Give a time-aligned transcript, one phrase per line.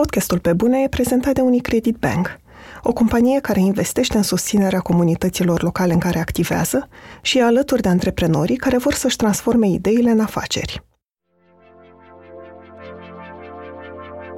[0.00, 2.38] Podcastul Pe Bune e prezentat de Unicredit Bank,
[2.82, 6.88] o companie care investește în susținerea comunităților locale în care activează
[7.22, 10.82] și e alături de antreprenorii care vor să-și transforme ideile în afaceri.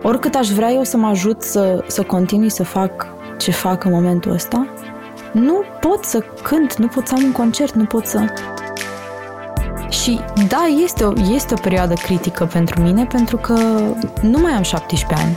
[0.03, 3.07] Oricât aș vrea eu să mă ajut să, să continui să fac
[3.39, 4.67] ce fac în momentul ăsta,
[5.33, 8.33] nu pot să cânt, nu pot să am un concert, nu pot să...
[9.89, 13.55] Și da, este o, este o perioadă critică pentru mine pentru că
[14.21, 15.37] nu mai am 17 ani.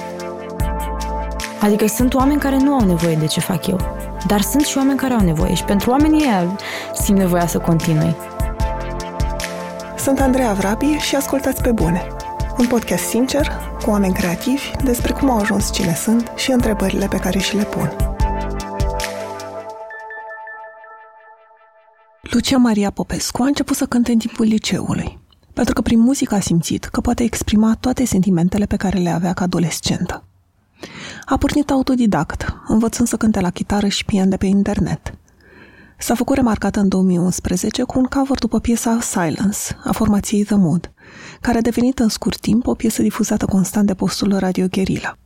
[1.61, 3.79] Adică sunt oameni care nu au nevoie de ce fac eu,
[4.28, 6.57] dar sunt și oameni care au nevoie și pentru oamenii ăia
[6.93, 8.15] simt nevoia să continui.
[9.97, 12.07] Sunt Andreea Vrabi și ascultați pe bune.
[12.57, 13.51] Un podcast sincer,
[13.84, 17.64] cu oameni creativi, despre cum au ajuns cine sunt și întrebările pe care și le
[17.64, 18.18] pun.
[22.32, 25.20] Lucia Maria Popescu a început să cânte în timpul liceului,
[25.54, 29.33] pentru că prin muzică a simțit că poate exprima toate sentimentele pe care le avea
[29.33, 30.24] ca adolescentă.
[31.25, 35.14] A pornit autodidact, învățând să cânte la chitară și pian de pe internet.
[35.98, 40.92] S-a făcut remarcată în 2011 cu un cover după piesa Silence, a formației The Mood,
[41.42, 45.18] care a devenit în scurt timp o piesă difuzată constant de postul Radio Guerilla.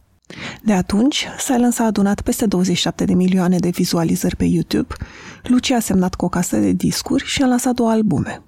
[0.61, 4.95] De atunci, Silence a adunat peste 27 de milioane de vizualizări pe YouTube,
[5.43, 8.41] Lucia a semnat cu o casă de discuri și a lansat două albume.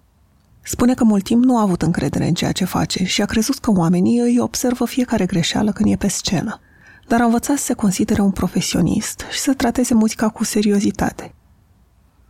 [0.61, 3.58] Spune că mult timp nu a avut încredere în ceea ce face și a crezut
[3.58, 6.59] că oamenii îi observă fiecare greșeală când e pe scenă,
[7.08, 11.34] dar a învățat să se considere un profesionist și să trateze muzica cu seriozitate.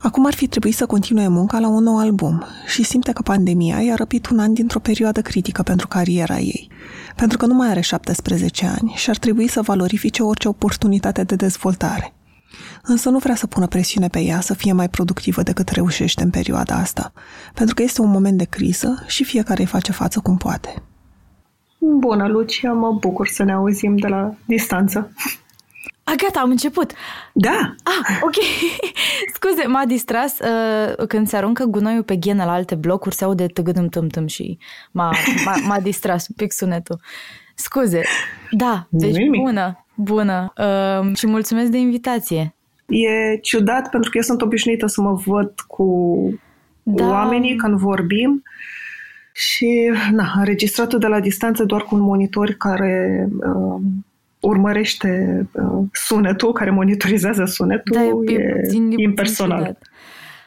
[0.05, 3.81] Acum ar fi trebuit să continue munca la un nou album și simte că pandemia
[3.81, 6.69] i-a răpit un an dintr-o perioadă critică pentru cariera ei,
[7.15, 11.35] pentru că nu mai are 17 ani și ar trebui să valorifice orice oportunitate de
[11.35, 12.13] dezvoltare.
[12.83, 16.29] Însă nu vrea să pună presiune pe ea să fie mai productivă decât reușește în
[16.29, 17.13] perioada asta,
[17.53, 20.83] pentru că este un moment de criză și fiecare îi face față cum poate.
[21.77, 25.11] Bună, Lucia, mă bucur să ne auzim de la distanță.
[26.07, 26.91] A, gata, am început.
[27.33, 27.75] Da.
[27.83, 28.33] Ah, ok.
[29.35, 33.45] Scuze, m-a distras uh, când se aruncă gunoiul pe ghenă la alte blocuri, se aude
[33.45, 34.57] tăgădâm tâm tâm și
[34.91, 35.11] m-a,
[35.45, 36.99] m-a, m-a distras un pic sunetul.
[37.55, 38.01] Scuze.
[38.51, 39.41] Da, deci Nimic.
[39.41, 40.53] bună, bună.
[40.57, 42.55] Uh, și mulțumesc de invitație.
[42.87, 45.89] E ciudat pentru că eu sunt obișnuită să mă văd cu
[46.83, 47.09] Da.
[47.09, 48.43] oamenii când vorbim
[49.33, 53.81] și na, înregistratul de la distanță doar cu un monitor care uh,
[54.45, 59.57] urmărește uh, sunetul, care monitorizează sunetul, Da, e, e, e puțin, e puțin impersonal.
[59.57, 59.81] ciudat.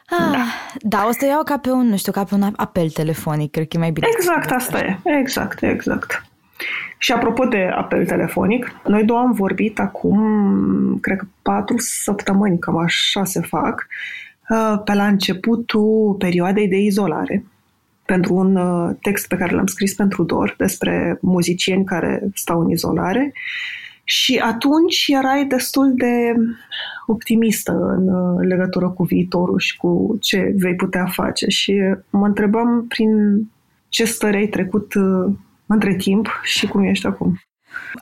[0.09, 0.45] Ah, da.
[0.81, 3.67] da, o să iau ca pe un, nu știu, ca pe un apel telefonic, cred
[3.67, 4.07] că e mai bine.
[4.17, 4.99] Exact, asta e.
[5.03, 6.23] Exact, exact.
[6.97, 10.17] Și apropo de apel telefonic, noi două am vorbit acum,
[11.01, 13.87] cred că patru săptămâni, cam așa se fac,
[14.49, 17.43] uh, pe la începutul perioadei de izolare,
[18.05, 22.69] pentru un uh, text pe care l-am scris pentru Dor despre muzicieni care stau în
[22.69, 23.33] izolare.
[24.11, 26.33] Și atunci erai destul de
[27.05, 31.47] optimistă în uh, legătură cu viitorul și cu ce vei putea face.
[31.47, 31.73] Și
[32.09, 33.09] mă întrebam prin
[33.89, 35.33] ce stări ai trecut uh,
[35.65, 37.39] între timp și cum ești acum.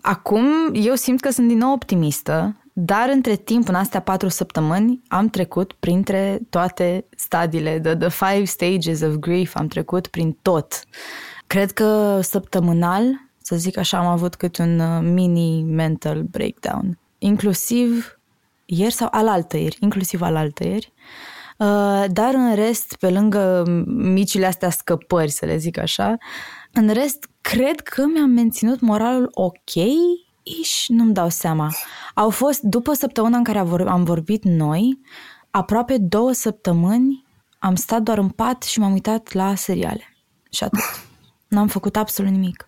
[0.02, 5.02] Acum eu simt că sunt din nou optimistă, dar între timp, în astea patru săptămâni,
[5.08, 10.84] am trecut printre toate stadiile, the, the five stages of grief, am trecut prin tot.
[11.48, 17.00] Cred că săptămânal, să zic așa, am avut câte un uh, mini mental breakdown.
[17.18, 18.20] Inclusiv
[18.66, 20.94] ieri sau alaltăieri, inclusiv alaltăieri.
[21.58, 26.18] Uh, dar în rest, pe lângă micile astea scăpări, să le zic așa,
[26.74, 29.74] în rest, cred că mi-am menținut moralul ok,
[30.44, 31.72] iși nu-mi dau seama.
[32.14, 35.00] Au fost, după săptămâna în care am vorbit noi,
[35.50, 37.26] aproape două săptămâni
[37.60, 40.16] am stat doar în pat și m-am uitat la seriale.
[40.52, 40.80] Și atât.
[41.48, 42.67] N-am făcut absolut nimic.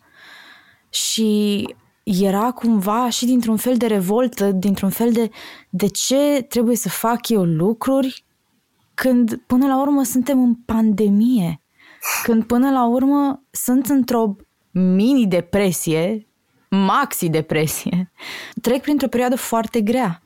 [0.90, 5.30] Și era cumva și dintr-un fel de revoltă, dintr-un fel de
[5.70, 8.24] de ce trebuie să fac eu lucruri
[8.94, 11.62] când până la urmă suntem în pandemie.
[12.24, 14.36] Când până la urmă sunt într-o
[14.72, 16.28] mini-depresie,
[16.70, 18.12] maxi-depresie.
[18.62, 20.24] Trec printr-o perioadă foarte grea.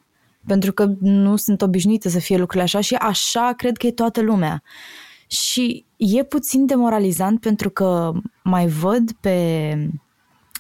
[0.48, 4.22] Pentru că nu sunt obișnuită să fie lucrurile așa și așa cred că e toată
[4.22, 4.64] lumea.
[5.28, 8.12] Și e puțin demoralizant pentru că
[8.44, 9.78] mai văd pe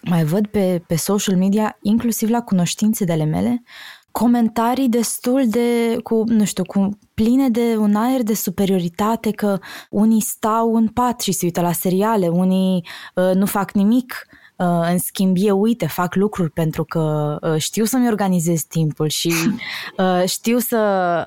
[0.03, 3.63] mai văd pe, pe social media, inclusiv la cunoștințe de ale mele,
[4.11, 9.59] comentarii destul de, cu, nu știu, cu pline de un aer de superioritate că
[9.89, 12.85] unii stau în pat și se uită la seriale, unii
[13.15, 17.85] uh, nu fac nimic, uh, în schimb eu, uite, fac lucruri pentru că uh, știu
[17.85, 19.33] să-mi organizez timpul și
[19.97, 20.77] uh, știu să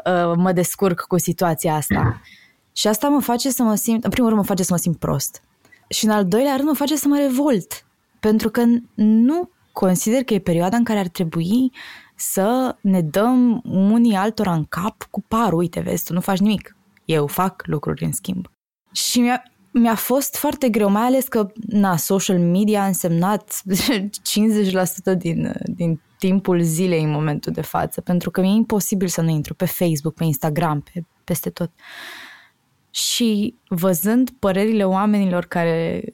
[0.05, 2.21] uh, mă descurc cu situația asta.
[2.73, 4.99] Și asta mă face să mă simt, în primul rând mă face să mă simt
[4.99, 5.43] prost.
[5.89, 7.86] Și în al doilea rând mă face să mă revolt.
[8.21, 8.65] Pentru că
[8.95, 11.73] nu consider că e perioada în care ar trebui
[12.15, 15.59] să ne dăm unii altora în cap cu parul.
[15.59, 16.77] Uite, vezi, tu nu faci nimic.
[17.05, 18.47] Eu fac lucruri în schimb.
[18.93, 23.63] Și mi-a, mi-a fost foarte greu, mai ales că na, social media a însemnat
[25.15, 29.29] 50% din, din timpul zilei în momentul de față, pentru că mi-e imposibil să nu
[29.29, 31.71] intru pe Facebook, pe Instagram, pe, peste tot.
[32.91, 36.05] Și văzând părerile oamenilor care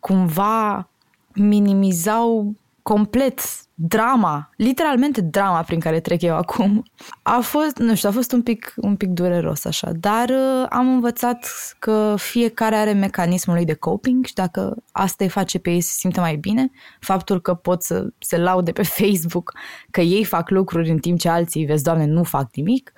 [0.00, 0.90] cumva
[1.36, 3.40] minimizau complet
[3.78, 6.82] drama, literalmente drama prin care trec eu acum.
[7.22, 10.88] A fost, nu știu, a fost un pic, un pic dureros așa, dar uh, am
[10.88, 11.48] învățat
[11.78, 15.92] că fiecare are mecanismul lui de coping și dacă asta îi face pe ei să
[15.92, 19.52] se simtă mai bine, faptul că pot să se laude pe Facebook
[19.90, 22.92] că ei fac lucruri în timp ce alții, vezi, doamne, nu fac nimic,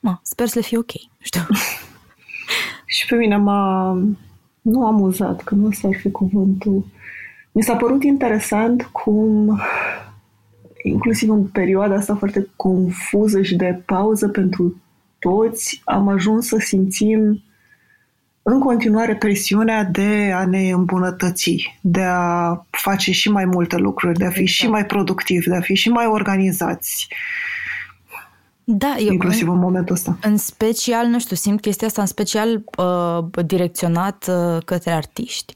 [0.00, 1.40] mă, sper să le fie ok, știu.
[2.86, 3.92] și pe mine m-a,
[4.62, 6.84] nu amuzat, că nu ăsta ar fi cuvântul,
[7.56, 9.60] mi s-a părut interesant cum,
[10.82, 14.80] inclusiv în perioada asta foarte confuză și de pauză pentru
[15.18, 17.42] toți, am ajuns să simțim
[18.42, 24.24] în continuare presiunea de a ne îmbunătăți, de a face și mai multe lucruri, de
[24.24, 24.58] a fi exact.
[24.58, 27.08] și mai productivi, de a fi și mai organizați.
[28.64, 30.18] Da, eu, inclusiv în, în momentul ăsta.
[30.22, 35.54] În special, nu știu, simt chestia asta în special uh, direcționat uh, către artiști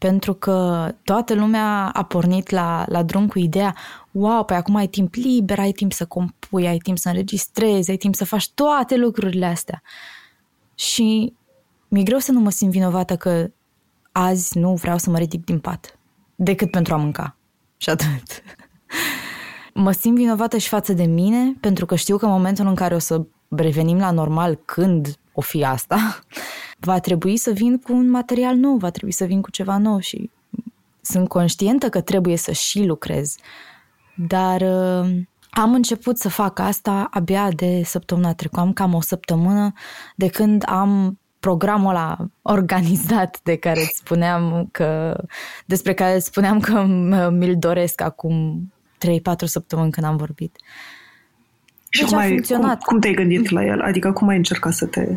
[0.00, 3.76] pentru că toată lumea a pornit la, la drum cu ideea
[4.10, 7.96] wow, păi acum ai timp liber, ai timp să compui, ai timp să înregistrezi, ai
[7.96, 9.82] timp să faci toate lucrurile astea.
[10.74, 11.32] Și
[11.88, 13.50] mi-e greu să nu mă simt vinovată că
[14.12, 15.98] azi nu vreau să mă ridic din pat,
[16.34, 17.36] decât pentru a mânca.
[17.76, 18.42] Și atât.
[19.74, 22.94] mă simt vinovată și față de mine, pentru că știu că în momentul în care
[22.94, 26.18] o să revenim la normal, când o fi asta,
[26.78, 29.98] va trebui să vin cu un material nou, va trebui să vin cu ceva nou
[29.98, 30.30] și
[31.00, 33.36] sunt conștientă că trebuie să și lucrez.
[34.14, 35.10] Dar uh,
[35.50, 38.60] am început să fac asta abia de săptămâna trecută.
[38.60, 39.72] Am cam o săptămână
[40.16, 42.16] de când am programul ăla
[42.56, 45.20] organizat de care îți spuneam că,
[45.66, 46.82] despre care îți spuneam că
[47.30, 48.62] mi-l doresc acum
[49.06, 50.56] 3-4 săptămâni când am vorbit.
[51.92, 53.80] Și deci cum, ai, cum, cum te-ai gândit la el?
[53.80, 55.08] Adică cum ai încercat să te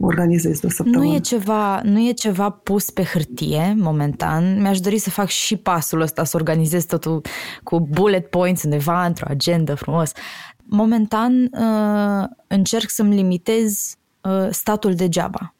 [0.00, 1.04] organizezi de o săptămână.
[1.04, 4.60] Nu e, ceva, nu e ceva pus pe hârtie, momentan.
[4.60, 7.20] Mi-aș dori să fac și pasul ăsta, să organizez totul
[7.62, 10.12] cu bullet points undeva, într-o agenda frumos.
[10.56, 15.54] Momentan uh, încerc să-mi limitez uh, statul degeaba.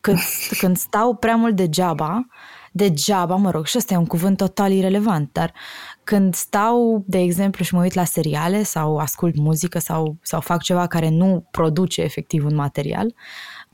[0.00, 0.18] Când,
[0.60, 2.26] când stau prea mult degeaba,
[2.72, 5.52] degeaba, mă rog, și ăsta e un cuvânt total irelevant, dar
[6.06, 10.62] când stau, de exemplu, și mă uit la seriale sau ascult muzică sau, sau fac
[10.62, 13.14] ceva care nu produce efectiv un material,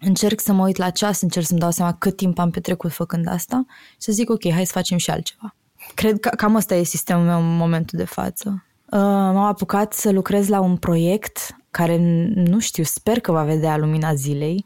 [0.01, 3.29] încerc să mă uit la ceas, încerc să-mi dau seama cât timp am petrecut făcând
[3.29, 5.55] asta și să zic, ok, hai să facem și altceva.
[5.95, 8.65] Cred că cam asta e sistemul meu în momentul de față.
[8.93, 11.97] Uh, m-am apucat să lucrez la un proiect care,
[12.35, 14.65] nu știu, sper că va vedea lumina zilei,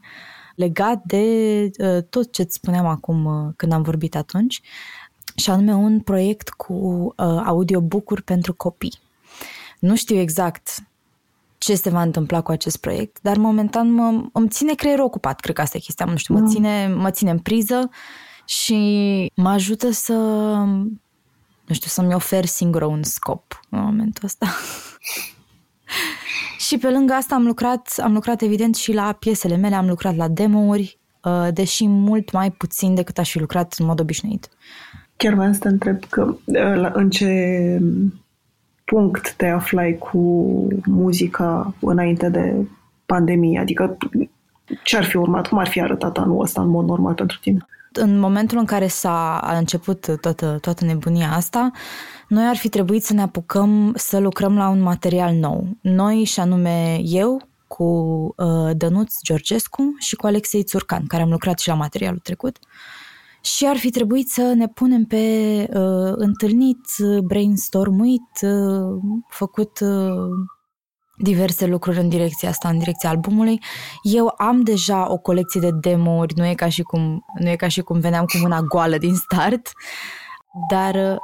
[0.55, 1.23] legat de
[1.77, 4.61] uh, tot ce îți spuneam acum uh, când am vorbit atunci,
[5.37, 8.99] și anume un proiect cu uh, audiobook-uri pentru copii.
[9.79, 10.83] Nu știu exact
[11.57, 15.55] ce se va întâmpla cu acest proiect, dar momentan mă, îmi ține creierul ocupat, cred
[15.55, 16.47] că asta e chestia, nu știu, mă mm.
[16.47, 17.89] ține, mă ține în priză
[18.45, 20.13] și mă ajută să,
[21.65, 24.47] nu știu, să-mi ofer singură un scop în momentul ăsta.
[26.67, 30.15] și pe lângă asta am lucrat, am lucrat evident și la piesele mele, am lucrat
[30.15, 34.49] la demo-uri, uh, deși mult mai puțin decât aș fi lucrat în mod obișnuit.
[35.17, 37.81] Chiar vreau să te întreb că uh, în ce
[38.83, 40.17] punct te aflai cu
[40.85, 42.55] muzica înainte de
[43.05, 43.59] pandemie?
[43.59, 43.97] Adică
[44.83, 45.47] ce ar fi urmat?
[45.47, 47.65] Cum ar fi arătat anul ăsta în mod normal pentru tine?
[47.91, 51.71] În momentul în care s-a a început toată, toată nebunia asta,
[52.27, 55.67] noi ar fi trebuit să ne apucăm să lucrăm la un material nou.
[55.81, 57.83] Noi, și anume eu, cu
[58.37, 62.57] uh, Dănuț Georgescu și cu Alexei Țurcan, care am lucrat și la materialul trecut.
[62.61, 62.96] Uh,
[63.55, 65.17] și ar fi trebuit să ne punem pe
[65.73, 66.79] uh, întâlnit,
[67.23, 70.29] brainstormuit, uh, făcut uh,
[71.17, 73.59] diverse lucruri în direcția asta, în direcția albumului.
[74.01, 77.67] Eu am deja o colecție de demo-uri, nu e ca și cum, nu e ca
[77.67, 79.71] și cum veneam cu mâna goală din start,
[80.69, 81.17] dar uh,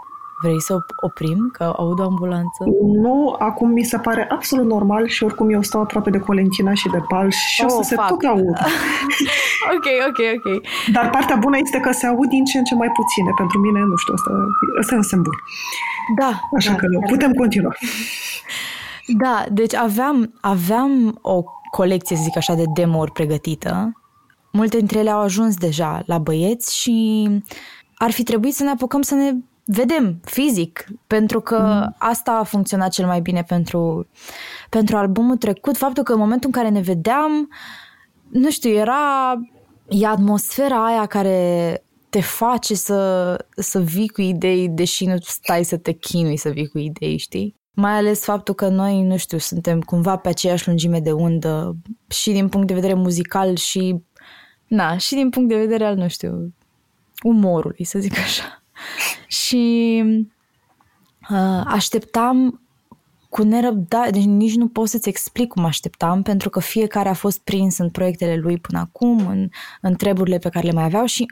[0.44, 1.50] Vrei să oprim?
[1.52, 2.64] Că aud o ambulanță?
[3.02, 6.90] Nu, acum mi se pare absolut normal și oricum eu stau aproape de Colentina și
[6.90, 8.08] de Pal și oh, o să fuck.
[8.08, 8.58] se tot aud.
[9.76, 10.62] ok, ok, ok.
[10.92, 13.32] Dar partea bună este că se aud din ce în ce mai puține.
[13.36, 14.32] Pentru mine, nu știu, asta,
[14.80, 15.34] asta e un semn bun.
[16.20, 16.40] Da.
[16.56, 17.06] Așa da, că da.
[17.08, 17.76] putem continua.
[19.08, 23.92] Da, deci aveam, aveam o colecție, să zic așa, de demo-uri pregătită.
[24.52, 27.28] Multe dintre ele au ajuns deja la băieți și
[27.96, 29.32] ar fi trebuit să ne apucăm să ne
[29.66, 31.96] vedem fizic, pentru că mm.
[31.98, 34.08] asta a funcționat cel mai bine pentru,
[34.70, 35.78] pentru albumul trecut.
[35.78, 37.50] Faptul că în momentul în care ne vedeam,
[38.30, 39.34] nu știu, era
[39.88, 45.78] e atmosfera aia care te face să, să vii cu idei, deși nu stai să
[45.78, 47.56] te chinui să vii cu idei, știi?
[47.72, 51.76] Mai ales faptul că noi, nu știu, suntem cumva pe aceeași lungime de undă
[52.08, 54.04] și din punct de vedere muzical și,
[54.68, 56.54] na, și din punct de vedere al, nu știu,
[57.24, 58.63] umorului, să zic așa.
[59.28, 60.04] Și
[61.30, 62.62] uh, așteptam
[63.30, 67.40] cu nerăbdare, deci nici nu pot să-ți explic cum așteptam, pentru că fiecare a fost
[67.40, 69.50] prins în proiectele lui până acum, în,
[69.82, 71.26] în treburile pe care le mai aveau și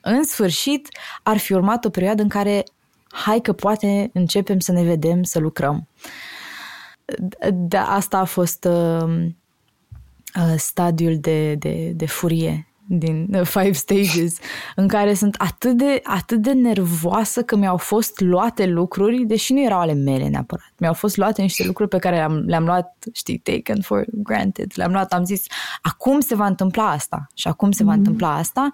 [0.00, 0.88] în sfârșit
[1.22, 2.64] ar fi urmat o perioadă în care
[3.08, 5.88] hai că poate începem să ne vedem, să lucrăm.
[7.52, 9.26] De asta a fost uh,
[10.36, 14.38] uh, stadiul de, de, de furie din uh, Five Stages,
[14.76, 19.62] în care sunt atât de, atât de nervoasă că mi-au fost luate lucruri, deși nu
[19.62, 20.72] erau ale mele neapărat.
[20.78, 24.72] Mi-au fost luate niște lucruri pe care le-am, le-am luat, știi, taken for granted.
[24.74, 25.42] Le-am luat, am zis,
[25.82, 27.86] acum se va întâmpla asta și acum se mm-hmm.
[27.86, 28.70] va întâmpla asta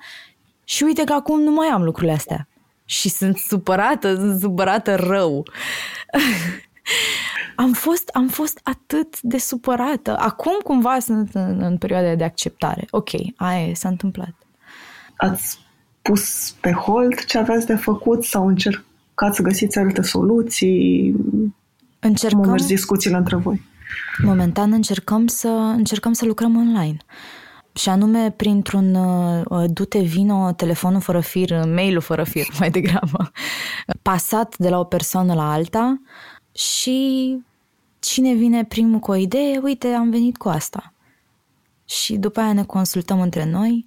[0.64, 2.48] și uite că acum nu mai am lucrurile astea.
[2.84, 5.46] Și sunt supărată, sunt supărată rău.
[7.56, 10.16] am, fost, am fost atât de supărată.
[10.18, 12.86] Acum cumva sunt în, în perioada de acceptare.
[12.90, 14.34] Ok, aia e, s-a întâmplat.
[15.16, 15.58] Ați
[16.02, 21.14] pus pe hold ce aveați de făcut sau încercați să găsiți alte soluții?
[21.98, 22.40] Încercăm...
[22.40, 23.62] Cum mergi discuțiile între voi?
[24.22, 26.96] Momentan încercăm să, încercăm să lucrăm online
[27.76, 33.30] și anume printr-un uh, dute vino, telefonul fără fir, mailul fără fir mai degrabă,
[34.02, 36.00] pasat de la o persoană la alta
[36.56, 37.38] și
[37.98, 40.92] cine vine primul cu o idee, uite, am venit cu asta.
[41.84, 43.86] Și după aia ne consultăm între noi.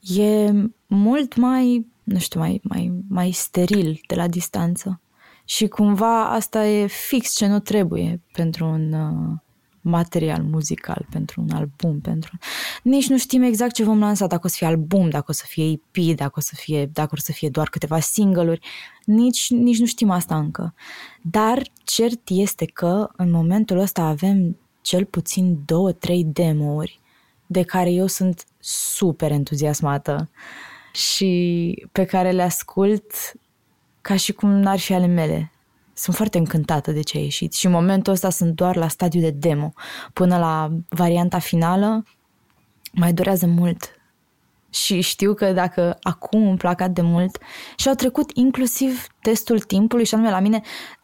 [0.00, 0.52] E
[0.86, 5.00] mult mai, nu știu, mai, mai, mai steril de la distanță.
[5.44, 9.38] Și cumva asta e fix ce nu trebuie pentru un, uh,
[9.88, 12.38] material muzical pentru un album, pentru...
[12.82, 15.44] Nici nu știm exact ce vom lansa, dacă o să fie album, dacă o să
[15.46, 18.66] fie EP, dacă o să fie, dacă o să fie doar câteva single-uri,
[19.04, 20.74] nici, nici nu știm asta încă.
[21.22, 27.00] Dar cert este că în momentul ăsta avem cel puțin două, trei demo-uri
[27.46, 30.30] de care eu sunt super entuziasmată
[30.92, 33.12] și pe care le ascult
[34.00, 35.52] ca și cum n-ar fi ale mele
[35.98, 39.20] sunt foarte încântată de ce a ieșit și în momentul ăsta sunt doar la stadiu
[39.20, 39.72] de demo.
[40.12, 42.02] Până la varianta finală
[42.92, 43.92] mai durează mult.
[44.70, 47.38] Și știu că dacă acum îmi plac atât de mult
[47.76, 50.60] și au trecut inclusiv testul timpului și anume la mine,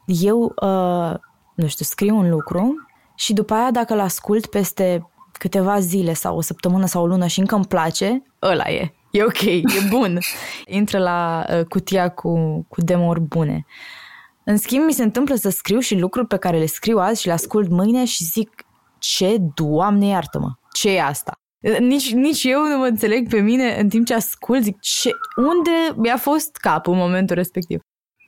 [0.07, 1.15] eu, uh,
[1.55, 2.75] nu știu, scriu un lucru
[3.15, 7.27] și după aia dacă îl ascult peste câteva zile sau o săptămână sau o lună
[7.27, 8.95] și încă îmi place, ăla e.
[9.11, 10.19] E ok, e bun.
[10.67, 13.67] Intră la uh, cutia cu, cu demo-uri bune.
[14.45, 17.27] În schimb, mi se întâmplă să scriu și lucruri pe care le scriu azi și
[17.27, 18.65] le ascult mâine și zic
[18.99, 21.33] ce, Doamne iartă-mă, ce e asta?
[21.79, 26.01] Nici, nici eu nu mă înțeleg pe mine în timp ce ascult, zic ce, unde
[26.03, 27.81] mi-a fost capul în momentul respectiv.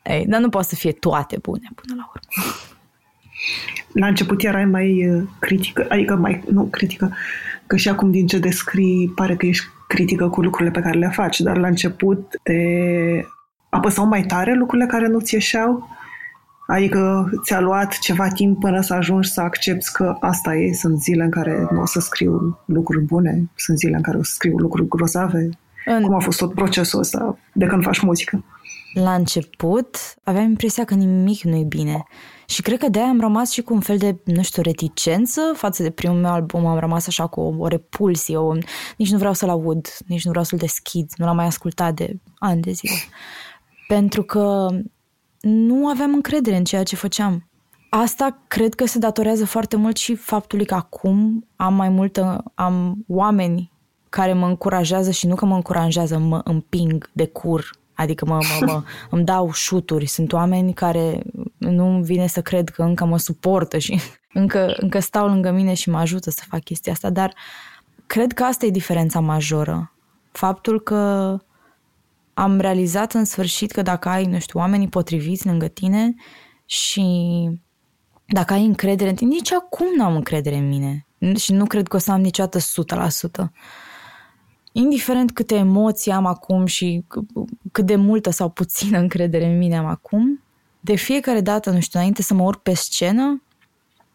[0.04, 2.52] Ei, dar nu poate să fie toate bune până la urmă.
[3.92, 7.12] La început erai mai uh, critică, adică mai, nu critică,
[7.66, 11.11] că și acum din ce descrii pare că ești critică cu lucrurile pe care le
[11.12, 12.52] faci, dar la început te
[13.68, 15.88] apăsau mai tare lucrurile care nu ți ieșeau?
[16.66, 21.25] Adică ți-a luat ceva timp până să ajungi să accepti că asta e, sunt zile
[21.25, 24.56] în care nu o să scriu lucruri bune, sunt zile în care o să scriu
[24.56, 25.49] lucruri grozave.
[25.85, 26.02] În...
[26.02, 28.44] Cum a fost tot procesul ăsta de când faci muzică?
[28.94, 32.04] La început aveam impresia că nimic nu e bine
[32.46, 35.82] și cred că de-aia am rămas și cu un fel de, nu știu, reticență față
[35.82, 38.54] de primul meu album, am rămas așa cu o, o repulsie, o,
[38.96, 42.18] nici nu vreau să-l aud, nici nu vreau să-l deschid, nu l-am mai ascultat de
[42.38, 42.94] ani de zile.
[43.88, 44.68] Pentru că
[45.46, 47.48] nu aveam încredere în ceea ce făceam.
[47.88, 53.04] Asta cred că se datorează foarte mult și faptului că acum am mai multă, am
[53.08, 53.72] oameni
[54.08, 58.66] care mă încurajează și nu că mă încurajează, mă împing de cur, adică mă, mă,
[58.66, 60.06] mă îmi dau șuturi.
[60.06, 61.22] Sunt oameni care
[61.58, 64.00] nu vine să cred că încă mă suportă și
[64.32, 67.34] încă, încă stau lângă mine și mă ajută să fac chestia asta, dar
[68.06, 69.92] cred că asta e diferența majoră.
[70.32, 71.36] Faptul că
[72.38, 76.14] am realizat în sfârșit că dacă ai, nu știu, oamenii potriviți lângă tine
[76.66, 77.04] și
[78.26, 81.88] dacă ai încredere în tine, nici acum nu am încredere în mine și nu cred
[81.88, 83.50] că o să am niciodată 100%.
[84.72, 87.04] Indiferent câte emoții am acum și
[87.72, 90.42] cât de multă sau puțină încredere în mine am acum,
[90.80, 93.42] de fiecare dată, nu știu, înainte să mă urc pe scenă,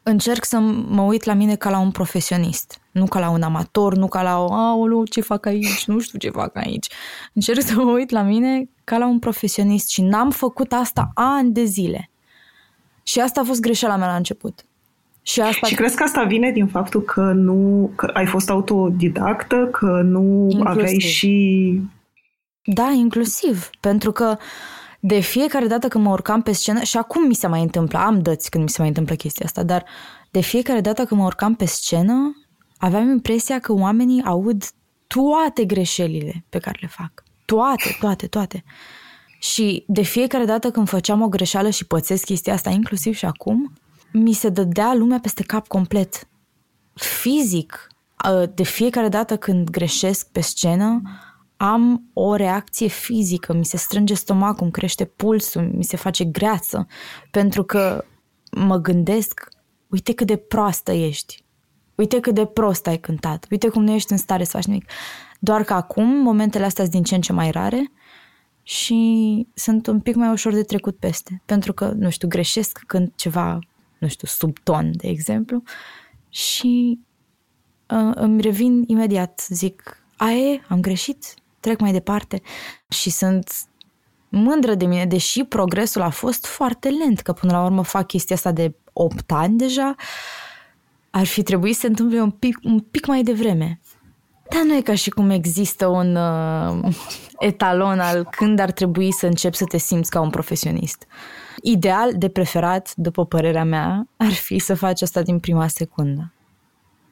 [0.03, 3.95] încerc să mă uit la mine ca la un profesionist, nu ca la un amator,
[3.95, 6.87] nu ca la o, aoleu, ce fac aici, nu știu ce fac aici.
[7.33, 11.51] Încerc să mă uit la mine ca la un profesionist și n-am făcut asta ani
[11.51, 12.09] de zile.
[13.03, 14.65] Și asta a fost greșeala mea la început.
[15.21, 15.67] Și, asta...
[15.67, 20.47] și crezi că asta vine din faptul că nu că ai fost autodidactă, că nu
[20.49, 20.65] inclusiv.
[20.65, 21.81] aveai și...
[22.63, 23.69] Da, inclusiv.
[23.79, 24.37] Pentru că
[25.03, 28.21] de fiecare dată când mă urcam pe scenă, și acum mi se mai întâmplă, am
[28.21, 29.85] dăți când mi se mai întâmplă chestia asta, dar
[30.31, 32.45] de fiecare dată când mă urcam pe scenă,
[32.77, 34.63] aveam impresia că oamenii aud
[35.07, 37.23] toate greșelile pe care le fac.
[37.45, 38.63] Toate, toate, toate.
[39.39, 43.73] Și de fiecare dată când făceam o greșeală și pățesc chestia asta, inclusiv și acum,
[44.11, 46.27] mi se dădea lumea peste cap complet.
[46.93, 47.87] Fizic,
[48.53, 51.01] de fiecare dată când greșesc pe scenă,
[51.63, 56.87] am o reacție fizică, mi se strânge stomacul, îmi crește pulsul, mi se face greață,
[57.31, 58.05] pentru că
[58.51, 59.49] mă gândesc,
[59.87, 61.43] uite cât de proastă ești,
[61.95, 64.89] uite cât de prost ai cântat, uite cum nu ești în stare să faci nimic.
[65.39, 67.91] Doar că acum momentele astea sunt din ce în ce mai rare
[68.63, 73.11] și sunt un pic mai ușor de trecut peste, pentru că, nu știu, greșesc când
[73.15, 73.59] ceva,
[73.97, 75.63] nu știu, sub ton, de exemplu,
[76.29, 76.99] și
[77.89, 82.41] uh, îmi revin imediat, zic, aie, am greșit, trec mai departe
[82.89, 83.51] și sunt
[84.29, 88.35] mândră de mine, deși progresul a fost foarte lent, că până la urmă fac chestia
[88.35, 89.95] asta de 8 ani deja,
[91.09, 93.79] ar fi trebuit să se întâmple un pic, un pic mai devreme.
[94.49, 96.95] Dar nu e ca și cum există un uh,
[97.39, 101.05] etalon al când ar trebui să începi să te simți ca un profesionist.
[101.61, 106.33] Ideal, de preferat, după părerea mea, ar fi să faci asta din prima secundă.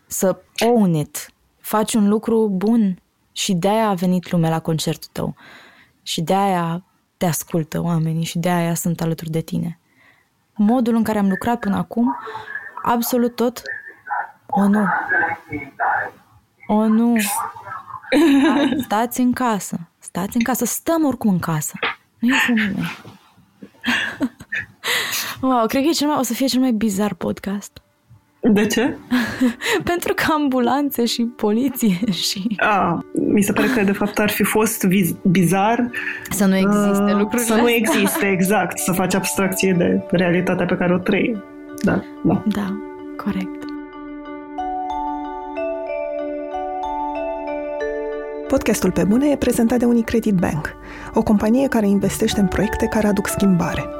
[0.07, 1.33] Să own it.
[1.59, 3.01] Faci un lucru bun
[3.39, 5.35] și de-aia a venit lumea la concertul tău.
[6.03, 6.83] Și de-aia
[7.17, 9.79] te ascultă oamenii și de-aia sunt alături de tine.
[10.55, 12.15] Modul în care am lucrat până acum,
[12.83, 13.61] absolut tot,
[14.47, 14.85] o nu.
[16.67, 17.15] O nu.
[18.83, 19.79] Stați în casă.
[19.99, 20.65] Stați în casă.
[20.65, 21.73] Stăm oricum în casă.
[22.19, 22.97] Nu e cu nimeni.
[25.41, 27.78] wow, cred că e cel mai, o să fie cel mai bizar podcast.
[28.41, 28.97] De ce?
[29.91, 32.55] Pentru că ambulanțe și poliție și...
[32.57, 35.89] A, mi se pare că de fapt ar fi fost viz- bizar
[36.29, 38.77] să nu existe uh, lucrurile Să nu existe, exact.
[38.77, 41.43] Să faci abstracție de realitatea pe care o trăi.
[41.81, 42.43] Da, da.
[42.45, 42.77] Da,
[43.17, 43.63] corect.
[48.47, 50.75] Podcastul Pe Bune e prezentat de Unicredit Bank,
[51.13, 53.85] o companie care investește în proiecte care aduc schimbare–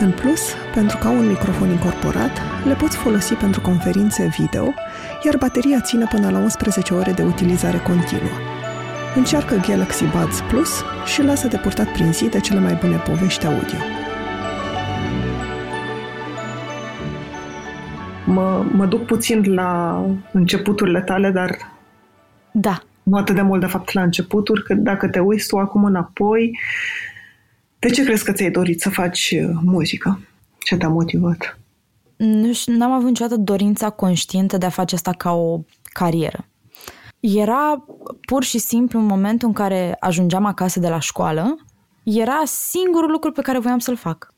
[0.00, 4.74] în plus, pentru că au un microfon incorporat, le poți folosi pentru conferințe video,
[5.24, 8.36] iar bateria ține până la 11 ore de utilizare continuă.
[9.14, 13.46] Încearcă Galaxy Buds Plus și lasă de purtat prin zi de cele mai bune povești
[13.46, 13.78] audio.
[18.26, 20.02] Mă, mă duc puțin la
[20.32, 21.56] începuturile tale, dar
[22.50, 22.78] da.
[23.02, 26.58] nu atât de mult, de fapt, la începuturi, că dacă te uiți tu acum înapoi,
[27.88, 30.20] de ce crezi că ți-ai dorit să faci uh, muzică?
[30.58, 31.58] Ce te-a motivat?
[32.16, 36.48] Nu știu, n-am avut niciodată dorința conștientă de a face asta ca o carieră.
[37.20, 37.84] Era
[38.26, 41.56] pur și simplu în momentul în care ajungeam acasă de la școală,
[42.02, 44.34] era singurul lucru pe care voiam să-l fac.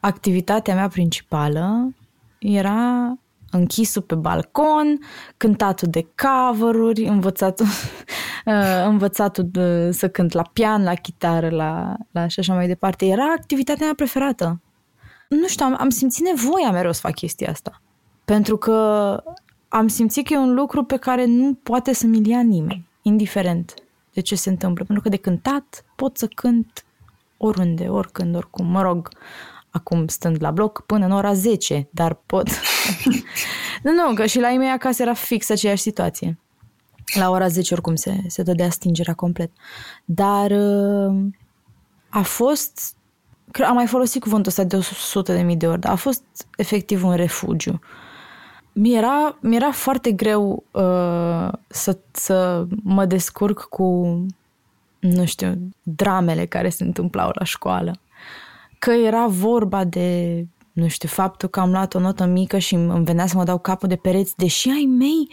[0.00, 1.94] Activitatea mea principală
[2.38, 3.18] era
[3.50, 4.98] închisul pe balcon,
[5.36, 7.66] cântatul de cover-uri, învățatul,
[8.48, 13.06] uh, învățatul de, să cânt la pian, la chitară, la, la și așa mai departe.
[13.06, 14.60] Era activitatea mea preferată.
[15.28, 17.82] Nu știu, am, am simțit nevoia mereu să fac chestia asta.
[18.24, 18.76] Pentru că
[19.68, 23.74] am simțit că e un lucru pe care nu poate să-mi ia nimeni, indiferent
[24.12, 24.84] de ce se întâmplă.
[24.84, 26.84] Pentru că de cântat pot să cânt
[27.36, 28.66] oriunde, oricând, oricum.
[28.66, 29.08] Mă rog,
[29.70, 32.48] acum stând la bloc până în ora 10, dar pot.
[33.82, 36.38] nu, nu, că și la ei mei acasă era fix aceeași situație.
[37.14, 39.50] La ora 10 oricum se, se dădea stingerea complet.
[40.04, 41.26] Dar uh,
[42.08, 42.96] a fost,
[43.66, 46.22] am mai folosit cuvântul ăsta de 100 de mii de ori, dar a fost
[46.56, 47.80] efectiv un refugiu.
[48.72, 53.86] Mi-era, mi-era foarte greu uh, să, să mă descurc cu,
[54.98, 58.00] nu știu, dramele care se întâmplau la școală.
[58.78, 63.04] Că era vorba de, nu știu, faptul că am luat o notă mică și îmi
[63.04, 65.28] venea să mă dau capul de pereți, deși ai mei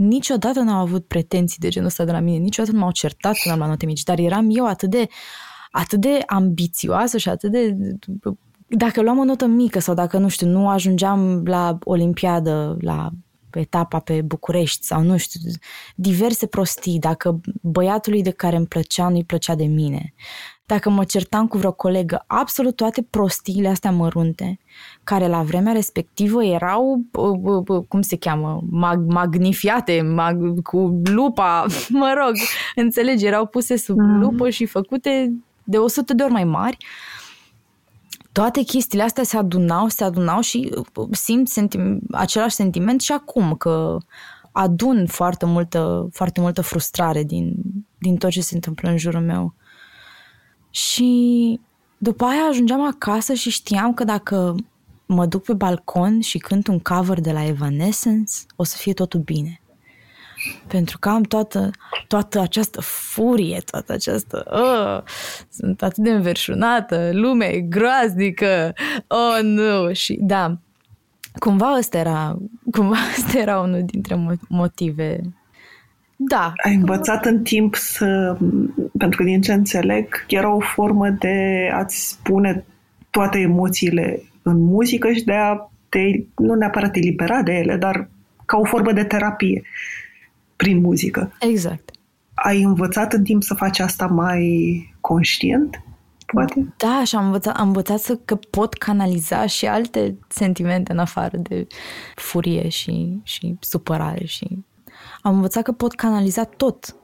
[0.00, 3.52] niciodată n-au avut pretenții de genul ăsta de la mine, niciodată nu m-au certat când
[3.52, 5.08] am luat note mici, dar eram eu atât de,
[5.70, 7.76] atât de ambițioasă și atât de...
[8.68, 13.10] Dacă luam o notă mică sau dacă, nu știu, nu ajungeam la Olimpiadă, la
[13.50, 15.40] etapa pe București sau nu știu,
[15.94, 20.14] diverse prostii, dacă băiatului de care îmi plăcea nu-i plăcea de mine,
[20.70, 24.58] dacă mă certam cu vreo colegă, absolut toate prostiile astea mărunte,
[25.04, 27.04] care la vremea respectivă erau,
[27.88, 31.66] cum se cheamă, mag- magnifiate, mag- cu lupa,
[32.02, 32.32] mă rog,
[32.74, 34.20] înțelegi, erau puse sub mm.
[34.20, 35.32] lupă și făcute
[35.64, 36.76] de 100 de ori mai mari.
[38.32, 40.70] Toate chestiile astea se adunau, se adunau și
[41.10, 43.96] simt sentim- același sentiment și acum, că
[44.52, 47.54] adun foarte multă, foarte multă frustrare din,
[47.98, 49.54] din tot ce se întâmplă în jurul meu.
[50.70, 51.60] Și
[51.98, 54.54] după aia ajungeam acasă și știam că dacă
[55.06, 59.20] mă duc pe balcon și cânt un cover de la Evanescence, o să fie totul
[59.20, 59.60] bine.
[60.66, 61.70] Pentru că am toată,
[62.06, 64.44] toată această furie, toată această...
[64.50, 65.02] Oh,
[65.48, 68.74] sunt atât de înverșunată, lumea e groaznică,
[69.06, 69.92] oh nu!
[69.92, 70.58] Și da,
[71.38, 72.38] cumva ăsta era,
[72.70, 75.20] cumva ăsta era unul dintre motive
[76.22, 76.52] da.
[76.64, 78.36] Ai învățat în timp să,
[78.98, 82.64] pentru că din ce înțeleg, era o formă de a-ți spune
[83.10, 85.98] toate emoțiile în muzică și de a te,
[86.36, 88.08] nu neapărat elibera de ele, dar
[88.44, 89.62] ca o formă de terapie
[90.56, 91.32] prin muzică.
[91.40, 91.90] Exact.
[92.34, 95.82] Ai învățat în timp să faci asta mai conștient?
[96.26, 96.72] Poate?
[96.76, 101.36] Da, și am învățat, am învățat să, că pot canaliza și alte sentimente în afară
[101.36, 101.66] de
[102.14, 104.64] furie și, și supărare și
[105.22, 106.96] am învățat că pot canaliza tot.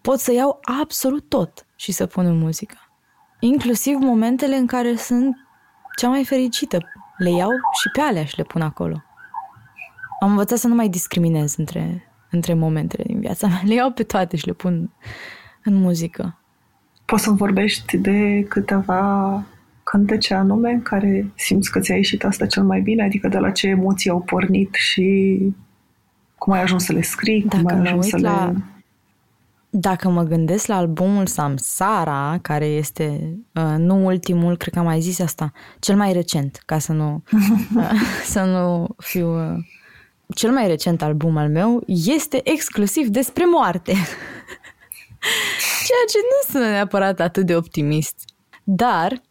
[0.00, 2.76] Pot să iau absolut tot și să pun în muzică.
[3.40, 5.36] Inclusiv momentele în care sunt
[5.96, 6.78] cea mai fericită.
[7.18, 9.02] Le iau și pe alea și le pun acolo.
[10.20, 13.60] Am învățat să nu mai discriminez între, între momentele din viața mea.
[13.68, 14.90] Le iau pe toate și le pun
[15.64, 16.38] în muzică.
[17.04, 19.42] Poți să-mi vorbești de câteva
[19.82, 23.02] cântece anume în care simți că ți-a ieșit asta cel mai bine?
[23.02, 25.38] Adică de la ce emoții au pornit și
[26.40, 27.42] cum ai ajuns să le scrii?
[27.42, 28.46] Dacă cum ai ajuns să la...
[28.46, 28.64] le...
[29.70, 35.00] Dacă mă gândesc la albumul Samsara, care este, uh, nu ultimul, cred că am mai
[35.00, 37.22] zis asta, cel mai recent, ca să nu,
[37.76, 37.90] uh,
[38.24, 39.52] să nu fiu...
[39.52, 39.58] Uh,
[40.34, 43.92] cel mai recent album al meu este exclusiv despre moarte.
[45.86, 48.24] Ceea ce nu sună neapărat atât de optimist.
[48.64, 49.22] Dar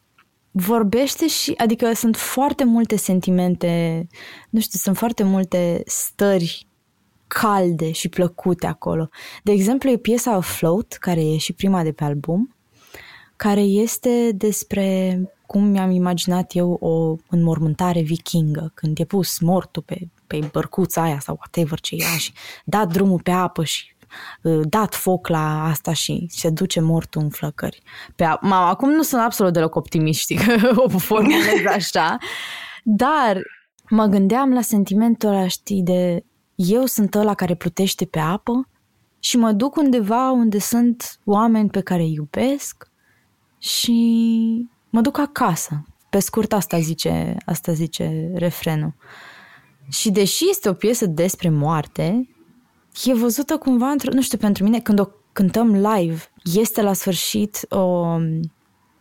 [0.52, 4.08] vorbește și, adică sunt foarte multe sentimente,
[4.50, 6.69] nu știu, sunt foarte multe stări
[7.30, 9.10] calde și plăcute acolo.
[9.44, 12.56] De exemplu, e piesa Afloat, care e și prima de pe album,
[13.36, 19.98] care este despre cum mi-am imaginat eu o înmormântare vikingă, când e pus mortul pe,
[20.28, 22.34] pe bărcuța aia sau whatever ce era și
[22.66, 23.96] dat drumul pe apă și
[24.44, 27.82] uh, dat foc la asta și se duce mortul în flăcări.
[28.16, 32.18] Pe a- Mama, acum nu sunt absolut deloc optimist, știi, că o formulez așa,
[32.84, 33.42] dar
[33.90, 36.24] mă gândeam la sentimentul ăla, știi, de
[36.62, 38.68] eu sunt ăla care plutește pe apă
[39.20, 42.92] și mă duc undeva unde sunt oameni pe care îi iubesc
[43.58, 45.86] și mă duc acasă.
[46.10, 48.94] Pe scurt asta zice, asta zice refrenul.
[49.90, 52.30] Și deși este o piesă despre moarte,
[53.04, 57.66] e văzută cumva într nu știu, pentru mine, când o cântăm live, este la sfârșit
[57.70, 57.80] o,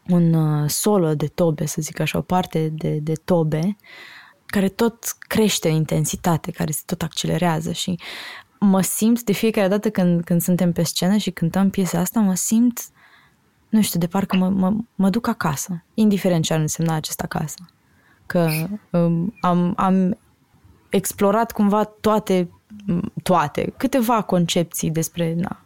[0.09, 3.77] un uh, solo de tobe, să zic așa, o parte de, de tobe,
[4.51, 7.99] care tot crește în intensitate, care se tot accelerează și
[8.59, 12.35] mă simt de fiecare dată când, când suntem pe scenă și cântăm piesa asta, mă
[12.35, 12.81] simt,
[13.69, 17.69] nu știu, de parcă mă, mă, mă duc acasă, indiferent ce ar însemna acest acasă.
[18.27, 18.51] Că
[18.91, 20.19] um, am, am
[20.89, 22.51] explorat cumva toate,
[23.23, 25.65] toate, câteva concepții despre na,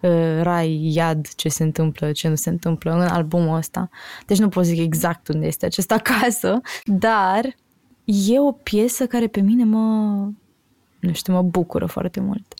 [0.00, 3.88] uh, rai, iad, ce se întâmplă, ce nu se întâmplă în albumul ăsta.
[4.26, 7.54] Deci nu pot zic exact unde este acest acasă, dar
[8.30, 9.78] e o piesă care pe mine mă,
[11.00, 12.54] nu știu, mă bucură foarte mult.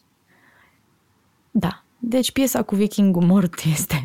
[1.51, 1.85] Da.
[1.99, 4.05] Deci piesa cu vikingul mort este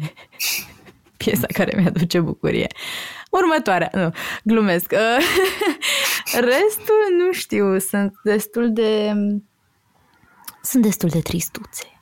[1.17, 2.67] piesa care mi-aduce bucurie.
[3.31, 4.11] Următoarea, nu,
[4.43, 4.91] glumesc.
[6.51, 9.13] Restul, nu știu, sunt destul de...
[10.61, 11.97] Sunt destul de tristuțe.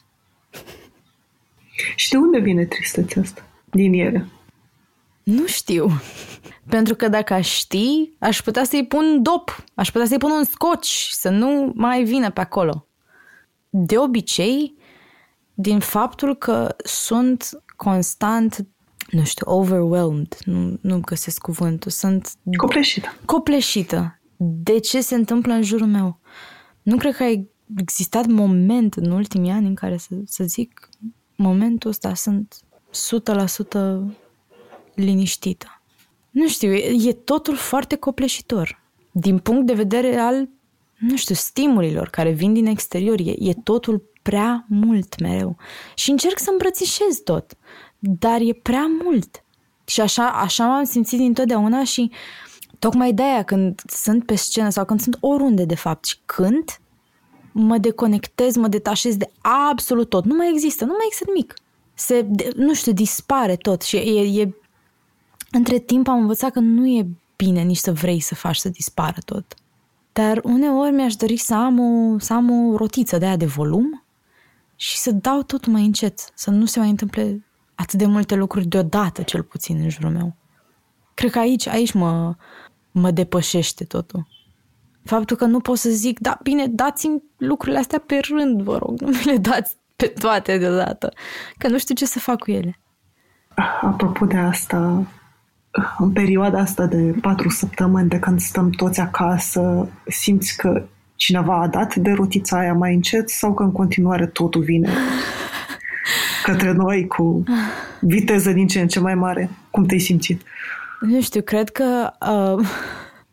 [1.96, 3.46] Și de unde vine tristețea asta?
[3.70, 4.26] Din ele?
[5.26, 5.90] Nu știu.
[6.70, 10.44] Pentru că dacă aș ști, aș putea să-i pun dop, aș putea să-i pun un
[10.44, 12.88] scoci, să nu mai vină pe acolo.
[13.70, 14.76] De obicei,
[15.54, 18.68] din faptul că sunt constant,
[19.10, 22.32] nu știu, overwhelmed, nu, nu găsesc cuvântul, sunt...
[22.58, 23.16] Copleșită.
[23.26, 24.20] Copleșită.
[24.38, 26.20] De ce se întâmplă în jurul meu?
[26.82, 27.46] Nu cred că a
[27.78, 30.90] existat moment în ultimii ani în care să, să zic
[31.36, 32.56] momentul ăsta sunt
[34.08, 34.25] 100%
[34.96, 35.82] liniștită.
[36.30, 38.82] Nu știu, e, e totul foarte copleșitor.
[39.12, 40.50] Din punct de vedere al,
[41.00, 45.58] nu știu, stimulilor care vin din exterior, e, e totul prea mult mereu.
[45.96, 47.54] Și încerc să îmbrățișez tot,
[48.00, 49.44] dar e prea mult.
[49.86, 52.12] Și așa, așa m-am simțit dintotdeauna și
[52.80, 56.80] tocmai de aia când sunt pe scenă sau când sunt oriunde de fapt și când
[57.52, 59.32] mă deconectez, mă detașez de
[59.70, 60.26] absolut tot.
[60.26, 61.54] Nu mai există, nu mai există nimic.
[61.94, 64.54] Se, nu știu, dispare tot și e, e
[65.56, 69.18] între timp am învățat că nu e bine nici să vrei să faci să dispară
[69.26, 69.54] tot.
[70.14, 74.04] Dar uneori mi-aș dori să am o, să am o rotiță de aia de volum
[74.76, 78.66] și să dau totul mai încet, să nu se mai întâmple atât de multe lucruri
[78.66, 80.36] deodată, cel puțin, în jurul meu.
[81.14, 82.36] Cred că aici, aici mă,
[82.92, 84.28] mă depășește totul.
[85.04, 89.00] Faptul că nu pot să zic, da, bine, dați-mi lucrurile astea pe rând, vă rog,
[89.00, 91.14] nu mi le dați pe toate deodată,
[91.58, 92.80] că nu știu ce să fac cu ele.
[93.82, 95.08] Apropo de asta,
[95.98, 100.84] în perioada asta de patru săptămâni de când stăm toți acasă, simți că
[101.16, 104.90] cineva a dat de rotița aia mai încet sau că în continuare totul vine
[106.44, 107.44] către noi cu
[108.00, 109.50] viteză din ce în ce mai mare?
[109.72, 110.42] Cum te-ai simțit?
[111.00, 112.68] Nu știu, cred că uh,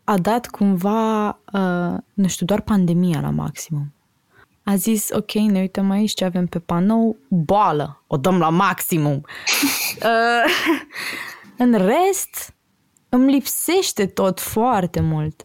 [0.03, 3.93] a dat cumva, uh, nu știu, doar pandemia la maximum.
[4.63, 9.13] A zis, ok, ne uităm aici ce avem pe panou, boală, o dăm la maximum.
[10.03, 10.51] uh,
[11.63, 12.55] în rest,
[13.09, 15.43] îmi lipsește tot foarte mult.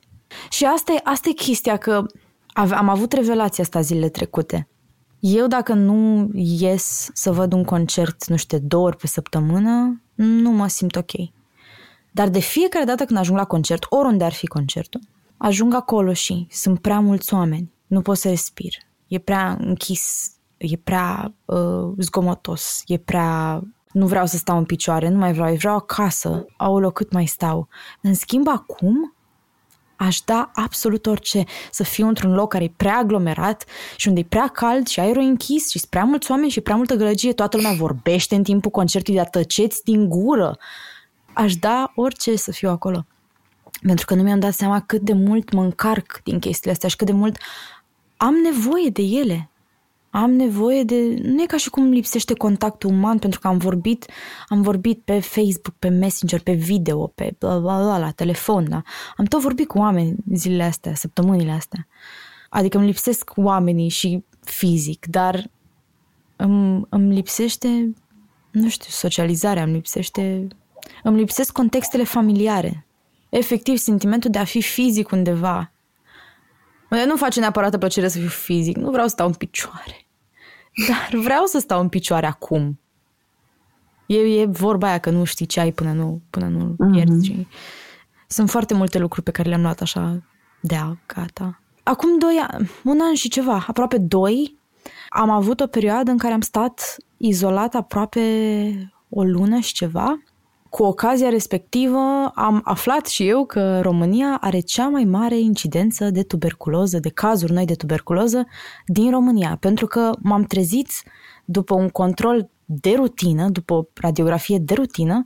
[0.51, 2.07] Și asta e, asta e chestia că
[2.55, 4.69] am avut revelația asta zilele trecute.
[5.21, 10.51] Eu dacă nu ies să văd un concert, nu știu, două ori pe săptămână, nu
[10.51, 11.11] mă simt ok.
[12.11, 15.01] Dar de fiecare dată când ajung la concert, oriunde ar fi concertul,
[15.37, 18.73] ajung acolo și sunt prea mulți oameni, nu pot să respir,
[19.07, 25.09] e prea închis, e prea uh, zgomotos, e prea nu vreau să stau în picioare,
[25.09, 27.69] nu mai vreau, vreau acasă, aolo, cât mai stau.
[28.01, 29.15] În schimb, acum,
[29.97, 33.65] aș da absolut orice să fiu într-un loc care e prea aglomerat
[33.97, 36.95] și unde e prea cald și aerul închis și prea mulți oameni și prea multă
[36.95, 40.59] gălăgie, toată lumea vorbește în timpul concertului, dar tăceți din gură.
[41.33, 43.07] Aș da orice să fiu acolo.
[43.83, 46.97] Pentru că nu mi-am dat seama cât de mult mă încarc din chestiile astea și
[46.97, 47.39] cât de mult
[48.17, 49.51] am nevoie de ele
[50.11, 51.19] am nevoie de...
[51.23, 54.07] Nu e ca și cum lipsește contactul uman, pentru că am vorbit,
[54.49, 58.83] am vorbit pe Facebook, pe Messenger, pe video, pe bla, bla, bla, la telefon, da?
[59.17, 61.87] Am tot vorbit cu oameni zilele astea, săptămânile astea.
[62.49, 65.51] Adică îmi lipsesc oamenii și fizic, dar
[66.37, 67.95] îmi, îmi lipsește,
[68.51, 70.47] nu știu, socializarea, îmi lipsește...
[71.03, 72.87] Îmi lipsesc contextele familiare.
[73.29, 75.73] Efectiv, sentimentul de a fi fizic undeva,
[76.89, 80.07] nu face neapărat plăcere să fiu fizic, nu vreau să stau în picioare.
[80.89, 82.81] Dar vreau să stau în picioare acum.
[84.07, 86.97] E, e vorba aia că nu știi ce ai până nu, până nu mm-hmm.
[86.97, 87.47] ierți.
[88.27, 90.23] Sunt foarte multe lucruri pe care le-am luat așa
[90.61, 91.61] de a, gata.
[91.83, 94.59] Acum doi ani, un an și ceva, aproape doi,
[95.09, 98.21] am avut o perioadă în care am stat izolat aproape
[99.09, 100.23] o lună și ceva
[100.69, 106.23] cu ocazia respectivă am aflat și eu că România are cea mai mare incidență de
[106.23, 108.47] tuberculoză, de cazuri noi de tuberculoză
[108.87, 110.89] din România, pentru că m-am trezit
[111.45, 115.25] după un control de rutină, după o radiografie de rutină,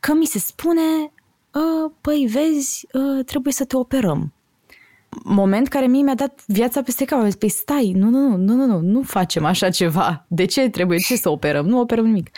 [0.00, 1.12] că mi se spune,
[1.54, 4.32] ă, păi vezi, ă, trebuie să te operăm.
[5.24, 7.34] Moment care mie mi-a dat viața peste cap.
[7.34, 10.24] Păi stai, nu, nu, nu, nu, nu, nu, nu facem așa ceva.
[10.28, 10.98] De ce trebuie?
[10.98, 11.66] Ce să operăm?
[11.66, 12.30] Nu operăm nimic.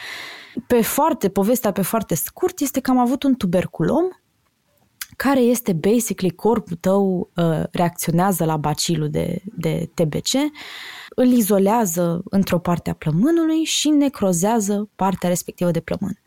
[0.66, 4.04] Pe foarte, povestea pe foarte scurt este că am avut un tuberculom
[5.16, 10.32] care este basically corpul tău uh, reacționează la bacilul de, de TBC,
[11.08, 16.20] îl izolează într-o parte a plămânului și necrozează partea respectivă de plămân.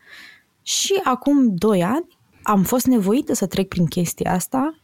[0.62, 4.80] Și acum doi ani am fost nevoită să trec prin chestia asta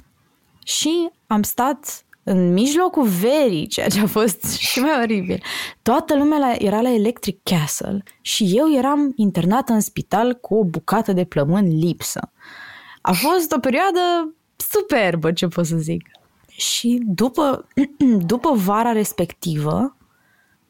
[0.65, 5.43] și am stat în mijlocul verii, ceea ce a fost și mai oribil.
[5.83, 10.65] Toată lumea la, era la Electric Castle și eu eram internată în spital cu o
[10.65, 12.31] bucată de plămân lipsă.
[13.01, 16.09] A fost o perioadă superbă, ce pot să zic.
[16.49, 17.67] Și după,
[18.33, 19.97] după vara respectivă,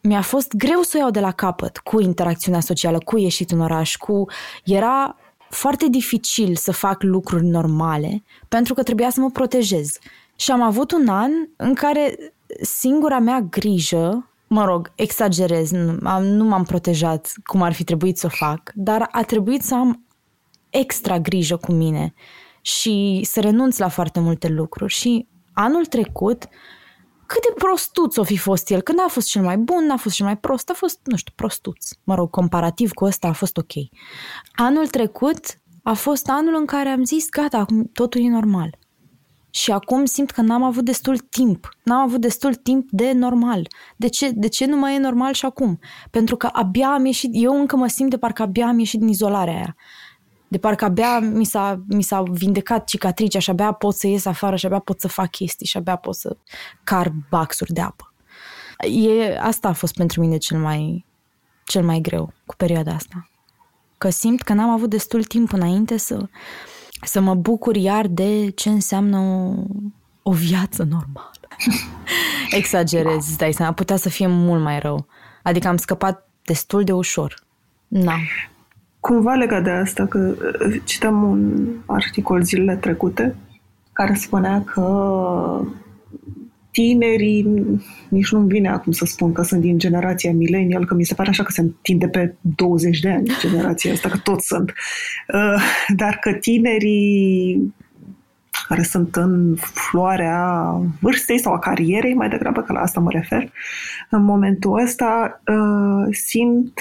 [0.01, 3.61] mi-a fost greu să o iau de la capăt cu interacțiunea socială, cu ieșit în
[3.61, 4.25] oraș, cu...
[4.65, 5.17] Era
[5.51, 9.99] foarte dificil să fac lucruri normale pentru că trebuia să mă protejez.
[10.37, 16.25] Și am avut un an în care singura mea grijă, mă rog, exagerez, nu, am,
[16.25, 20.07] nu m-am protejat cum ar fi trebuit să o fac, dar a trebuit să am
[20.71, 22.15] extra grijă cu mine
[22.61, 24.93] și să renunț la foarte multe lucruri.
[24.93, 26.45] Și anul trecut,
[27.27, 30.15] cât de prostuț o fi fost el, când a fost cel mai bun, n-a fost
[30.15, 31.89] cel mai prost, a fost, nu știu, prostuț.
[32.05, 33.73] Mă rog, comparativ cu ăsta a fost ok.
[34.55, 38.79] Anul trecut a fost anul în care am zis, gata, acum totul e normal.
[39.57, 41.69] Și acum simt că n-am avut destul timp.
[41.83, 43.69] N-am avut destul timp de normal.
[43.97, 45.79] De ce, de ce nu mai e normal și acum?
[46.11, 49.09] Pentru că abia am ieșit, eu încă mă simt de parcă abia am ieșit din
[49.09, 49.77] izolarea aia.
[50.49, 54.57] De parcă abia mi s-a, mi s-a vindecat cicatricea și abia pot să ies afară
[54.57, 56.37] și abia pot să fac chestii și abia pot să
[56.85, 58.13] car baxuri de apă.
[58.89, 61.05] E, asta a fost pentru mine cel mai,
[61.65, 63.31] cel mai greu cu perioada asta.
[63.99, 66.29] Că simt că n-am avut destul timp înainte să,
[67.03, 69.55] să mă bucur iar de ce înseamnă o,
[70.23, 71.31] o viață normală.
[72.59, 75.07] Exagerez, îți dai seama, putea să fie mult mai rău.
[75.43, 77.35] Adică am scăpat destul de ușor.
[77.89, 78.15] Na.
[79.01, 83.37] Cumva legat de asta, că uh, citam un articol zilele trecute
[83.93, 84.83] care spunea că
[86.77, 87.47] tinerii,
[88.09, 91.29] nici nu-mi vine acum să spun că sunt din generația millennial, că mi se pare
[91.29, 94.73] așa că se întinde pe 20 de ani generația asta, că toți sunt.
[95.35, 95.63] Uh,
[95.97, 97.75] dar că tinerii
[98.69, 100.65] care sunt în floarea
[101.01, 103.53] vârstei sau a carierei, mai degrabă că la asta mă refer,
[104.11, 106.79] în momentul ăsta uh, simt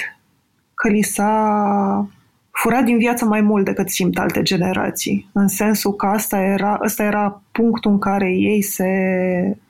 [0.74, 2.08] că li s-a
[2.50, 7.02] furat din viață mai mult decât simt alte generații, în sensul că asta era, asta
[7.02, 8.88] era punctul în care ei se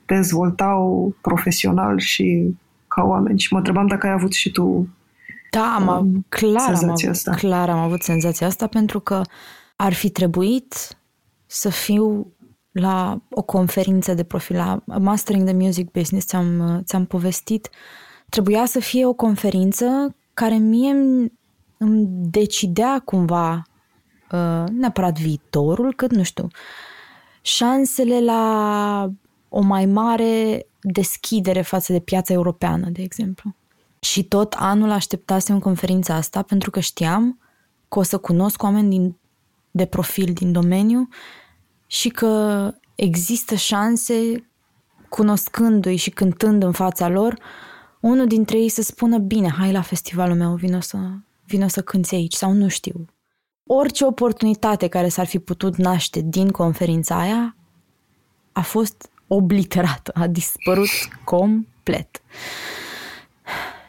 [0.06, 2.56] dezvoltau profesional și
[2.88, 3.38] ca oameni.
[3.38, 4.88] Și mă întrebam dacă ai avut și tu
[5.50, 7.34] da, am, um, clar, am avut, asta.
[7.34, 9.20] clar am avut senzația asta pentru că
[9.76, 10.98] ar fi trebuit
[11.46, 12.32] să fiu
[12.70, 17.68] la o conferință de profil, la Mastering the Music Business, ți-am, ți-am povestit,
[18.28, 20.92] trebuia să fie o conferință care mie
[21.78, 23.62] îmi decidea cumva
[24.32, 26.48] uh, neapărat viitorul, cât nu știu,
[27.42, 29.10] șansele la
[29.56, 33.54] o mai mare deschidere față de piața europeană, de exemplu.
[33.98, 37.38] Și tot anul așteptasem conferința asta pentru că știam
[37.88, 39.16] că o să cunosc oameni din,
[39.70, 41.08] de profil din domeniu
[41.86, 44.48] și că există șanse,
[45.08, 47.38] cunoscându-i și cântând în fața lor,
[48.00, 50.98] unul dintre ei să spună, bine, hai la festivalul meu, vino să,
[51.44, 53.04] vino să cânți aici sau nu știu.
[53.66, 57.56] Orice oportunitate care s-ar fi putut naște din conferința aia
[58.52, 60.88] a fost obliterată, a dispărut
[61.24, 62.22] complet.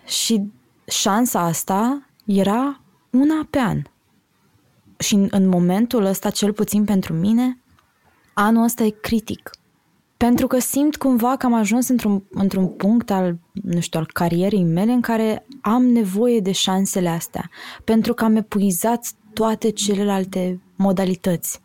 [0.06, 0.44] Și
[0.88, 3.82] șansa asta era una pe an.
[4.98, 7.62] Și în, în momentul ăsta, cel puțin pentru mine,
[8.34, 9.50] anul ăsta e critic.
[10.18, 14.64] Pentru că simt cumva că am ajuns într-un, într-un punct al, nu știu, al carierei
[14.64, 17.50] mele în care am nevoie de șansele astea.
[17.84, 21.62] Pentru că am epuizat toate celelalte modalități.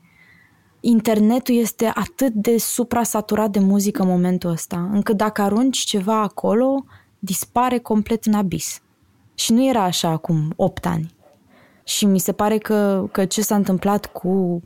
[0.85, 6.85] Internetul este atât de suprasaturat de muzică în momentul ăsta, încât dacă arunci ceva acolo,
[7.19, 8.81] dispare complet în abis.
[9.35, 11.15] Și nu era așa acum 8 ani.
[11.85, 14.63] Și mi se pare că, că ce s-a întâmplat cu,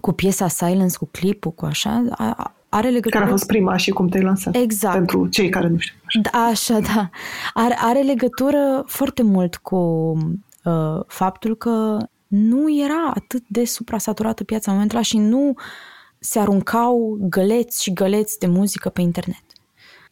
[0.00, 3.14] cu piesa Silence, cu clipul, cu așa, a, are legătură...
[3.18, 4.56] Care a fost prima și cum te-ai lansat.
[4.56, 4.94] Exact.
[4.94, 5.94] Pentru cei care nu știu.
[6.04, 7.10] Așa, da, așa da.
[7.54, 9.76] Are, are legătură foarte mult cu
[10.64, 11.98] uh, faptul că
[12.30, 15.54] nu era atât de suprasaturată piața în momentul ăla și nu
[16.18, 19.44] se aruncau găleți și găleți de muzică pe internet.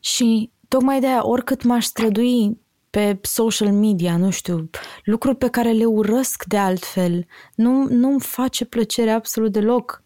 [0.00, 4.70] Și tocmai de aia, oricât m-aș strădui pe social media, nu știu,
[5.04, 10.02] lucruri pe care le urăsc de altfel, nu, nu-mi face plăcere absolut deloc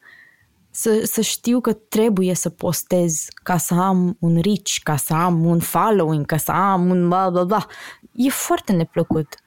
[0.70, 5.44] să, să știu că trebuie să postez ca să am un reach, ca să am
[5.44, 7.66] un following, ca să am un bla bla bla.
[8.12, 9.41] E foarte neplăcut.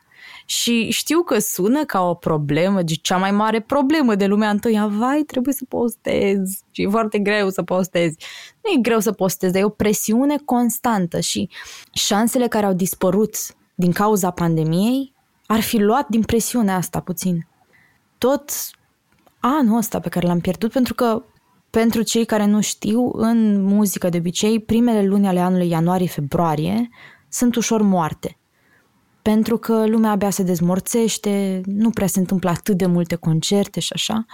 [0.46, 4.88] Și știu că sună ca o problemă, de cea mai mare problemă de lumea întâia.
[4.88, 8.18] Vai, trebuie să postez și e foarte greu să postezi.
[8.64, 11.50] Nu e greu să postezi, dar e o presiune constantă și
[11.94, 13.36] șansele care au dispărut
[13.76, 15.14] din cauza pandemiei
[15.46, 17.48] ar fi luat din presiunea asta puțin.
[18.18, 18.52] Tot
[19.40, 21.24] anul ăsta pe care l-am pierdut, pentru că
[21.70, 26.90] pentru cei care nu știu, în muzică de obicei, primele luni ale anului ianuarie-februarie
[27.30, 28.38] sunt ușor moarte.
[29.32, 33.94] Pentru că lumea abia se dezmorțește, nu prea se întâmplă atât de multe concerte și
[33.94, 34.26] așa.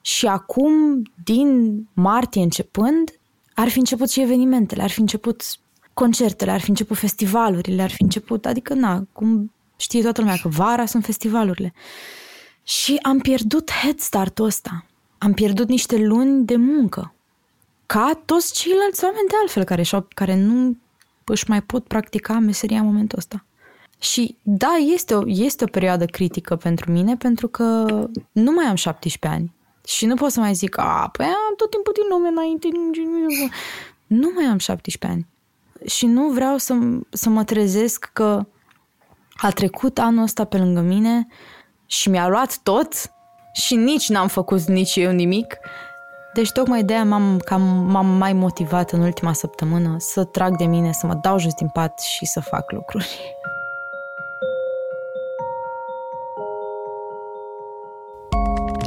[0.00, 3.10] Și acum, din martie începând,
[3.54, 5.42] ar fi început și evenimentele, ar fi început
[5.94, 10.48] concertele, ar fi început festivalurile, ar fi început, adică na, cum știe toată lumea că
[10.48, 11.72] vara sunt festivalurile.
[12.62, 14.86] Și am pierdut head start-ul ăsta.
[15.18, 17.14] Am pierdut niște luni de muncă.
[17.86, 19.82] Ca toți ceilalți oameni de altfel care,
[20.14, 20.76] care nu
[21.24, 23.44] își mai pot practica meseria în momentul ăsta.
[23.98, 27.64] Și da, este o, este o perioadă critică pentru mine pentru că
[28.32, 29.54] nu mai am 17 ani.
[29.86, 32.68] Și nu pot să mai zic, a, păi am tot timpul din lume înainte.
[34.06, 35.26] Nu mai am 17 ani.
[35.88, 36.74] Și nu vreau să,
[37.10, 38.46] să mă trezesc că
[39.36, 41.26] a trecut anul ăsta pe lângă mine
[41.86, 42.92] și mi-a luat tot
[43.52, 45.56] și nici n-am făcut nici eu nimic.
[46.34, 50.64] Deci tocmai de aia m-am, cam, m-am mai motivat în ultima săptămână să trag de
[50.64, 53.36] mine, să mă dau jos din pat și să fac lucruri.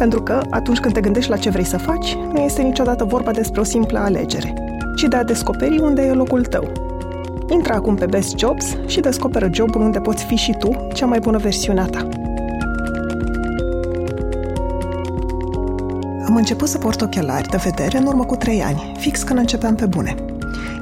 [0.00, 3.30] Pentru că, atunci când te gândești la ce vrei să faci, nu este niciodată vorba
[3.30, 4.54] despre o simplă alegere,
[4.96, 6.72] ci de a descoperi unde e locul tău.
[7.48, 11.18] Intră acum pe Best Jobs și descoperă jobul unde poți fi și tu cea mai
[11.18, 12.08] bună versiune a ta.
[16.26, 19.74] Am început să port ochelari de vedere în urmă cu trei ani, fix când începeam
[19.74, 20.14] pe bune.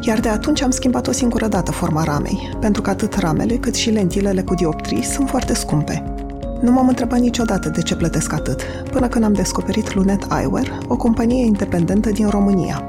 [0.00, 3.74] Iar de atunci am schimbat o singură dată forma ramei, pentru că atât ramele cât
[3.74, 6.17] și lentilele cu dioptrii sunt foarte scumpe.
[6.60, 10.96] Nu m-am întrebat niciodată de ce plătesc atât, până când am descoperit Lunet Eyewear, o
[10.96, 12.84] companie independentă din România.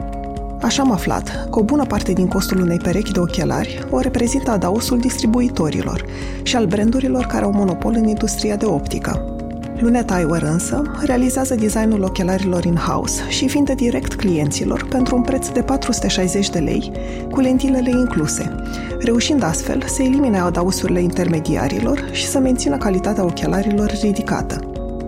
[0.61, 4.51] Așa am aflat că o bună parte din costul unei perechi de ochelari o reprezintă
[4.51, 6.05] adausul distribuitorilor
[6.43, 9.38] și al brandurilor care au monopol în industria de optică.
[9.81, 15.61] Lunet Eyewear însă realizează designul ochelarilor in-house și vinde direct clienților pentru un preț de
[15.61, 16.91] 460 de lei,
[17.31, 18.55] cu lentilele incluse,
[18.99, 24.59] reușind astfel să elimine adausurile intermediarilor și să mențină calitatea ochelarilor ridicată.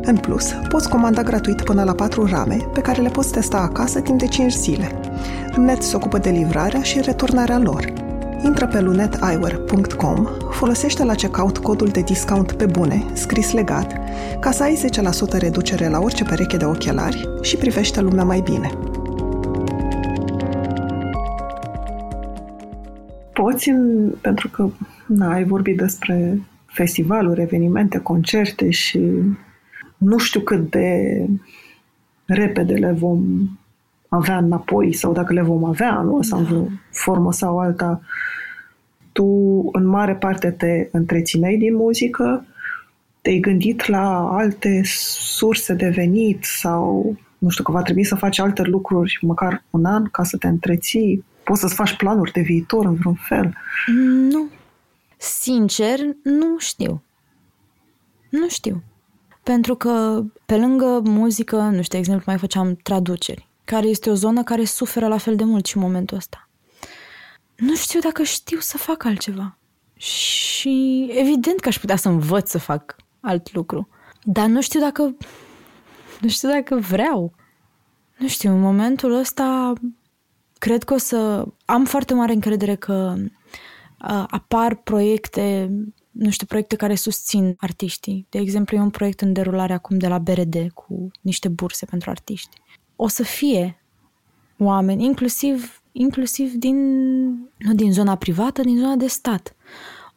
[0.03, 3.99] În plus, poți comanda gratuit până la 4 rame, pe care le poți testa acasă
[3.99, 4.99] timp de 5 zile.
[5.55, 7.93] Lunet se ocupă de livrarea și returnarea lor.
[8.43, 13.99] Intră pe luneteyewear.com, folosește la checkout codul de discount pe bune, scris legat,
[14.39, 14.89] ca să ai
[15.35, 18.71] 10% reducere la orice pereche de ochelari și privește lumea mai bine.
[23.33, 23.71] Poți,
[24.21, 24.69] pentru că
[25.07, 28.99] na, ai vorbit despre festivaluri, evenimente, concerte și
[29.97, 31.25] nu știu cât de
[32.25, 33.49] repede le vom
[34.13, 36.21] avea înapoi sau dacă le vom avea, nu?
[36.21, 38.01] Sau în vreo formă sau alta.
[39.11, 39.25] Tu,
[39.71, 42.45] în mare parte, te întrețineai din muzică,
[43.21, 48.39] te-ai gândit la alte surse de venit sau, nu știu, că va trebui să faci
[48.39, 51.25] alte lucruri măcar un an ca să te întreții?
[51.43, 53.53] Poți să-ți faci planuri de viitor în vreun fel?
[54.31, 54.47] Nu.
[55.17, 57.03] Sincer, nu știu.
[58.29, 58.83] Nu știu.
[59.43, 64.13] Pentru că pe lângă muzică, nu știu, de exemplu, mai făceam traduceri, care este o
[64.13, 66.49] zonă care suferă la fel de mult și în momentul ăsta.
[67.55, 69.57] Nu știu dacă știu să fac altceva.
[69.93, 73.89] Și evident că aș putea să învăț să fac alt lucru.
[74.23, 75.15] Dar nu știu dacă...
[76.21, 77.33] Nu știu dacă vreau.
[78.17, 79.73] Nu știu, în momentul ăsta
[80.57, 81.45] cred că o să...
[81.65, 85.71] Am foarte mare încredere că uh, apar proiecte,
[86.11, 88.27] nu știu, proiecte care susțin artiștii.
[88.29, 92.09] De exemplu, e un proiect în derulare acum de la BRD cu niște burse pentru
[92.09, 92.61] artiști.
[93.03, 93.81] O să fie
[94.57, 96.77] oameni, inclusiv, inclusiv din,
[97.57, 99.55] nu din zona privată, din zona de stat.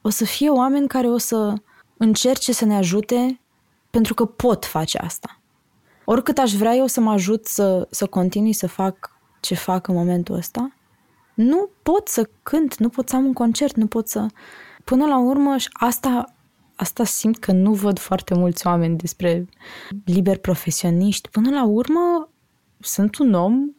[0.03, 1.55] O să fie oameni care o să
[1.97, 3.41] încerce să ne ajute
[3.91, 5.41] pentru că pot face asta.
[6.05, 9.11] Oricât aș vrea eu să mă ajut să, să continui să fac
[9.41, 10.75] ce fac în momentul ăsta,
[11.35, 14.27] nu pot să cânt, nu pot să am un concert, nu pot să...
[14.85, 16.35] Până la urmă, asta,
[16.77, 19.49] asta simt că nu văd foarte mulți oameni despre
[20.05, 21.29] liber profesioniști.
[21.29, 22.29] Până la urmă,
[22.81, 23.71] sunt un om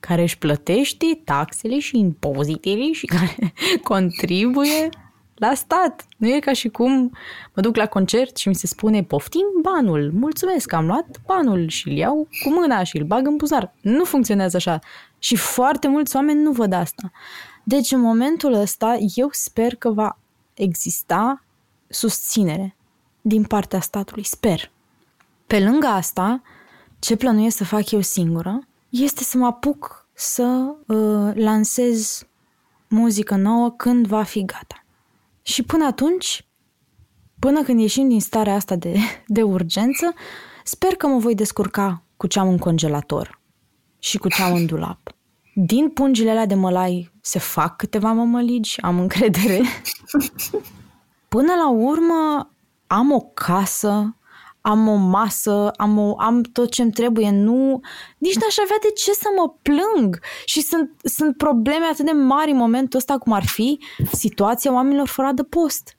[0.00, 4.88] care își plătește taxele și impozitele și care contribuie
[5.34, 6.06] la stat.
[6.16, 7.16] Nu e ca și cum
[7.54, 11.88] mă duc la concert și mi se spune poftim banul, mulțumesc, am luat banul și
[11.88, 13.74] îl iau cu mâna și îl bag în buzunar.
[13.80, 14.78] Nu funcționează așa.
[15.18, 17.10] Și foarte mulți oameni nu văd asta.
[17.64, 20.18] Deci în momentul ăsta eu sper că va
[20.54, 21.44] exista
[21.88, 22.76] susținere
[23.20, 24.24] din partea statului.
[24.24, 24.70] Sper.
[25.46, 26.42] Pe lângă asta,
[27.00, 32.26] ce plănuiesc să fac eu singură este să mă apuc să uh, lansez
[32.88, 34.84] muzică nouă când va fi gata.
[35.42, 36.46] Și până atunci,
[37.38, 38.96] până când ieșim din starea asta de,
[39.26, 40.14] de urgență,
[40.64, 43.40] sper că mă voi descurca cu ce am în congelator
[43.98, 45.14] și cu ce am în dulap.
[45.54, 49.60] Din pungile alea de mălai se fac câteva mămăligi, am încredere.
[51.28, 52.50] Până la urmă
[52.86, 54.16] am o casă,
[54.60, 57.80] am o masă, am, o, am tot ce-mi trebuie, nu,
[58.18, 60.20] nici n-aș avea de ce să mă plâng.
[60.44, 63.78] Și sunt, sunt probleme atât de mari în momentul ăsta cum ar fi
[64.12, 65.94] situația oamenilor fără adăpost.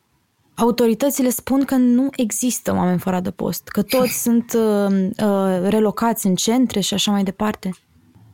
[0.55, 6.35] Autoritățile spun că nu există oameni fără adăpost, că toți sunt uh, uh, relocați în
[6.35, 7.69] centre și așa mai departe.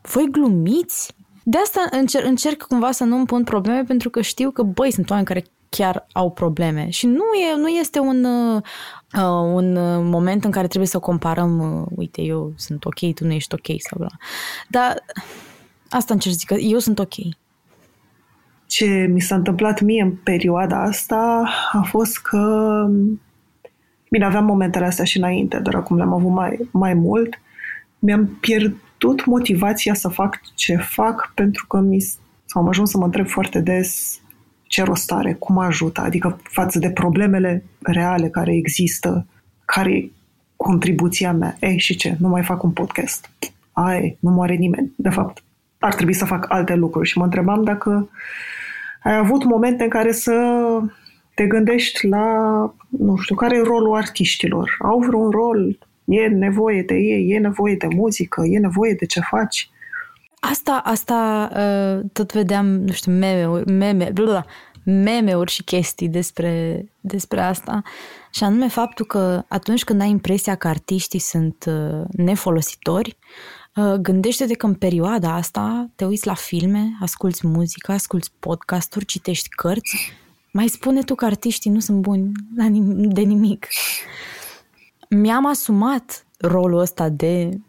[0.02, 1.16] Voi glumiți?
[1.44, 4.92] De asta încerc, încerc cumva să nu îmi pun probleme pentru că știu că, băi,
[4.92, 6.90] sunt oameni care chiar au probleme.
[6.90, 8.62] Și nu, e, nu este un, uh,
[9.54, 9.74] un
[10.10, 13.82] moment în care trebuie să comparăm, uh, uite, eu sunt ok, tu nu ești ok
[13.82, 14.12] sau bla.
[14.70, 15.04] Dar
[15.90, 17.14] asta încerc să zic, că eu sunt ok.
[18.66, 22.86] Ce mi s-a întâmplat mie în perioada asta a fost că
[24.10, 27.42] Bine, aveam momentele astea și înainte, dar acum le-am avut mai, mai mult.
[28.00, 32.00] Mi-am pierdut motivația să fac ce fac pentru că mi
[32.46, 34.20] sau am ajuns să mă întreb foarte des
[34.68, 39.26] ce rost are, cum ajută, adică față de problemele reale care există,
[39.66, 40.12] care e
[40.56, 41.58] contribuția mea.
[41.60, 42.16] Ei, și ce?
[42.20, 43.30] Nu mai fac un podcast.
[43.72, 44.92] Ai, nu moare nimeni.
[44.96, 45.44] De fapt,
[45.80, 48.10] ar trebui să fac alte lucruri și mă întrebam dacă
[49.04, 50.34] ai avut momente în care să
[51.34, 52.26] te gândești la,
[52.90, 54.78] nu știu, care e rolul artiștilor?
[54.82, 55.78] Au vreun rol?
[56.06, 57.30] E nevoie de ei?
[57.30, 58.46] E nevoie de muzică?
[58.46, 59.70] E nevoie de ce faci?
[60.40, 64.46] Asta, asta uh, tot vedeam, nu știu, meme-uri, meme, bla,
[64.84, 67.82] meme-uri și chestii despre, despre asta.
[68.32, 73.18] Și anume faptul că atunci când ai impresia că artiștii sunt uh, nefolositori,
[73.76, 79.50] uh, gândește-te că în perioada asta te uiți la filme, asculți muzică, asculți podcasturi, citești
[79.50, 80.14] cărți,
[80.52, 82.32] mai spune tu că artiștii nu sunt buni
[82.94, 83.68] de nimic.
[85.10, 87.60] Mi-am asumat rolul ăsta de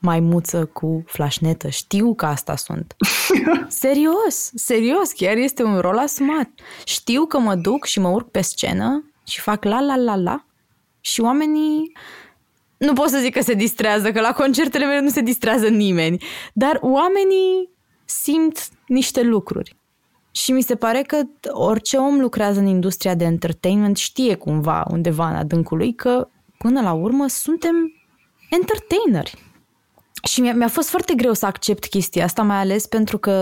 [0.00, 1.68] maimuță cu flașnetă.
[1.68, 2.96] Știu că asta sunt.
[3.68, 6.48] serios, serios, chiar este un rol asumat.
[6.84, 10.44] Știu că mă duc și mă urc pe scenă și fac la la la la
[11.00, 11.92] și oamenii
[12.76, 16.22] nu pot să zic că se distrează, că la concertele mele nu se distrează nimeni,
[16.52, 17.70] dar oamenii
[18.04, 19.76] simt niște lucruri.
[20.30, 25.28] Și mi se pare că orice om lucrează în industria de entertainment știe cumva undeva
[25.28, 26.28] în adâncul lui că
[26.58, 27.92] până la urmă suntem
[28.50, 29.49] entertaineri.
[30.22, 33.32] Și mi-a, mi-a fost foarte greu să accept chestia asta, mai ales pentru că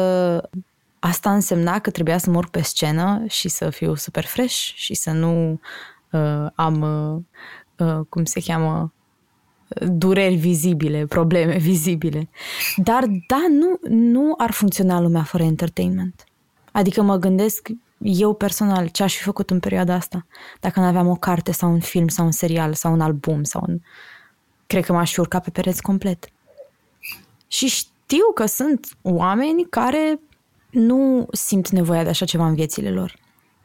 [0.98, 4.94] asta însemna că trebuia să mă urc pe scenă și să fiu super fresh și
[4.94, 5.60] să nu
[6.10, 8.92] uh, am, uh, uh, cum se cheamă,
[9.86, 12.28] dureri vizibile, probleme vizibile.
[12.76, 16.24] Dar da, nu, nu ar funcționa lumea fără entertainment.
[16.72, 17.68] Adică mă gândesc
[17.98, 20.26] eu personal ce aș fi făcut în perioada asta
[20.60, 23.64] dacă nu aveam o carte sau un film sau un serial sau un album sau
[23.68, 23.80] un...
[24.66, 26.28] Cred că m-aș fi urcat pe pereți complet.
[27.48, 30.20] Și știu că sunt oameni care
[30.70, 33.16] nu simt nevoia de așa ceva în viețile lor.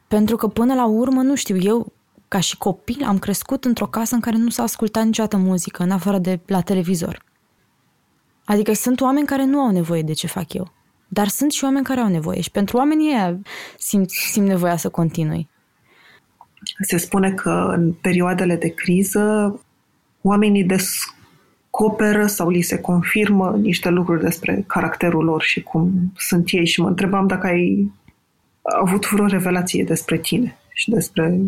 [0.08, 1.92] Pentru că până la urmă, nu știu, eu
[2.28, 5.90] ca și copil am crescut într-o casă în care nu s-a ascultat niciodată muzică, în
[5.90, 7.22] afară de la televizor.
[8.44, 10.72] Adică sunt oameni care nu au nevoie de ce fac eu.
[11.08, 13.38] Dar sunt și oameni care au nevoie și pentru oamenii ăia
[13.78, 15.48] simt, simt nevoia să continui.
[16.80, 19.60] Se spune că în perioadele de criză
[20.22, 21.14] oamenii des-
[21.78, 26.80] descoperă sau li se confirmă niște lucruri despre caracterul lor și cum sunt ei și
[26.80, 27.92] mă întrebam dacă ai
[28.62, 31.40] avut vreo revelație despre tine și despre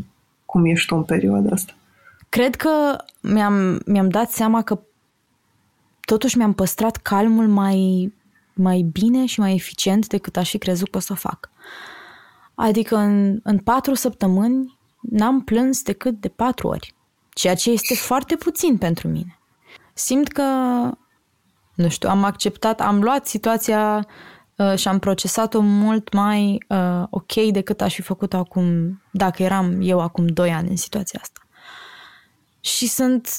[0.45, 1.73] cum ești tu în perioada asta.
[2.29, 4.81] Cred că mi-am, mi-am dat seama că
[6.01, 8.13] totuși mi-am păstrat calmul mai,
[8.53, 11.51] mai bine și mai eficient decât aș fi crezut că o să fac.
[12.55, 16.95] Adică în, în patru săptămâni n-am plâns decât de patru ori,
[17.29, 19.39] ceea ce este foarte puțin pentru mine
[19.99, 20.43] simt că,
[21.75, 24.07] nu știu, am acceptat, am luat situația
[24.57, 29.79] uh, și am procesat-o mult mai uh, ok decât aș fi făcut acum, dacă eram
[29.81, 31.41] eu acum doi ani în situația asta.
[32.61, 33.37] Și sunt,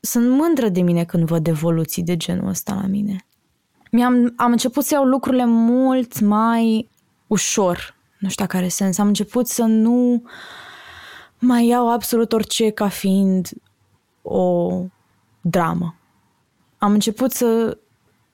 [0.00, 3.26] sunt mândră de mine când văd evoluții de genul ăsta la mine.
[3.90, 6.88] Mi-am, am început să iau lucrurile mult mai
[7.26, 8.98] ușor, nu știu care sens.
[8.98, 10.22] Am început să nu
[11.38, 13.48] mai iau absolut orice ca fiind
[14.22, 14.70] o
[15.44, 15.94] dramă.
[16.78, 17.78] Am început să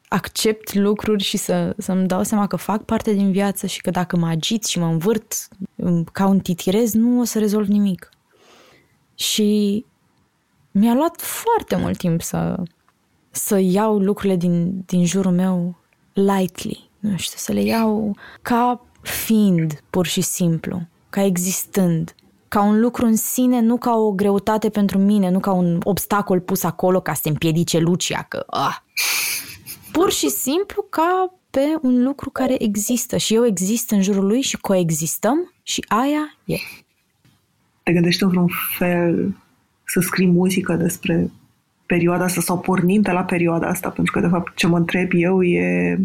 [0.09, 4.17] accept lucruri și să, să-mi dau seama că fac parte din viață și că dacă
[4.17, 5.49] mă agit și mă învârt
[6.13, 8.09] ca un titirez, nu o să rezolv nimic.
[9.15, 9.85] Și
[10.71, 12.63] mi-a luat foarte mult timp să,
[13.31, 15.79] să iau lucrurile din, din jurul meu
[16.13, 22.15] lightly, nu știu, să le iau ca fiind pur și simplu, ca existând,
[22.51, 26.41] ca un lucru în sine, nu ca o greutate pentru mine, nu ca un obstacol
[26.41, 28.77] pus acolo ca să împiedice Lucia, că ah.
[29.93, 34.41] pur și simplu ca pe un lucru care există și eu exist în jurul lui
[34.41, 36.57] și coexistăm și aia e.
[37.83, 38.49] Te gândești în vreun
[38.79, 39.37] fel
[39.85, 41.31] să scrii muzică despre
[41.87, 43.89] perioada asta sau pornind de la perioada asta?
[43.89, 45.99] Pentru că, de fapt, ce mă întreb eu e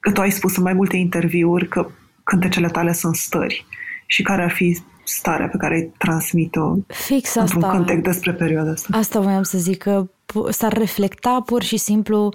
[0.00, 1.90] că tu ai spus în mai multe interviuri că
[2.24, 3.66] cântecele tale sunt stări
[4.06, 7.76] și care ar fi starea pe care ai transmit-o Fix într-un asta.
[7.76, 8.96] cântec despre perioada asta.
[8.96, 10.08] Asta voiam să zic, că
[10.50, 12.34] s-ar reflecta pur și simplu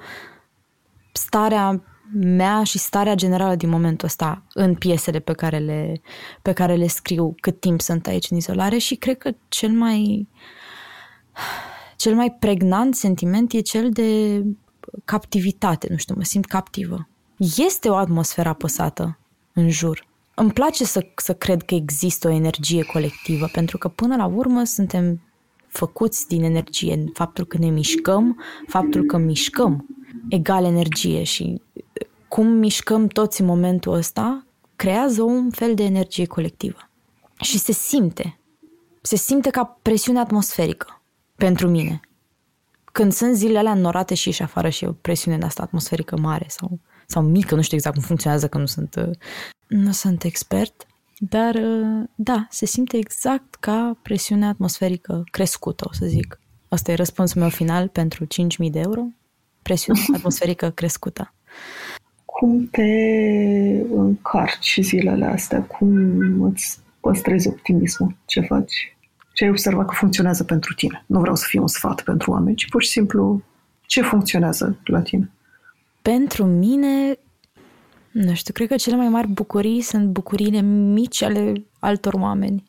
[1.12, 6.02] starea mea și starea generală din momentul ăsta în piesele pe care le,
[6.42, 10.28] pe care le scriu cât timp sunt aici în izolare și cred că cel mai
[11.96, 14.42] cel mai pregnant sentiment e cel de
[15.06, 17.08] captivitate, nu știu, mă simt captivă.
[17.38, 19.20] Este o atmosferă apăsată
[19.54, 20.08] în jur.
[20.40, 24.64] Îmi place să, să cred că există o energie colectivă, pentru că până la urmă
[24.64, 25.22] suntem
[25.68, 27.04] făcuți din energie.
[27.14, 29.86] Faptul că ne mișcăm, faptul că mișcăm
[30.30, 31.62] egal energie și
[32.28, 36.90] cum mișcăm toți în momentul ăsta creează un fel de energie colectivă.
[37.42, 38.40] Și se simte.
[39.02, 41.02] Se simte ca presiune atmosferică
[41.36, 42.00] pentru mine.
[42.92, 46.18] Când sunt zilele alea înnorate și ieși afară și e o presiune de asta atmosferică
[46.18, 46.80] mare sau,
[47.12, 49.10] sau mică, nu știu exact cum funcționează, că nu sunt,
[49.68, 50.86] nu sunt expert,
[51.18, 51.56] dar
[52.16, 56.40] da, se simte exact ca presiune atmosferică crescută, o să zic.
[56.68, 59.02] Asta e răspunsul meu final pentru 5.000 de euro.
[59.62, 61.34] Presiune atmosferică crescută.
[62.26, 62.82] Cum te
[63.92, 65.62] încarci zilele astea?
[65.64, 68.16] Cum îți păstrezi optimismul?
[68.26, 68.98] Ce faci?
[69.34, 71.04] Ce ai observat că funcționează pentru tine?
[71.06, 73.42] Nu vreau să fie un sfat pentru oameni, ci pur și simplu
[73.86, 75.32] ce funcționează la tine?
[76.02, 77.20] Pentru mine,
[78.12, 82.64] nu știu, cred că cele mai mari bucurii sunt bucuriile mici ale altor oameni.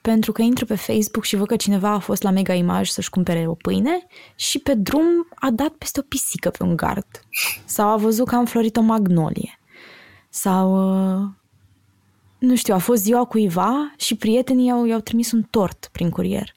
[0.00, 3.10] Pentru că intru pe Facebook și văd că cineva a fost la Mega Image să-și
[3.10, 7.06] cumpere o pâine și pe drum a dat peste o pisică pe un gard.
[7.64, 9.58] Sau a văzut că am florit o magnolie.
[10.28, 10.76] Sau,
[12.38, 16.54] nu știu, a fost ziua cuiva și prietenii i-au, i-au trimis un tort prin curier.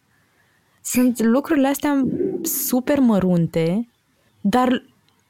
[0.81, 2.03] Sunt lucrurile astea
[2.41, 3.89] super mărunte,
[4.41, 4.83] dar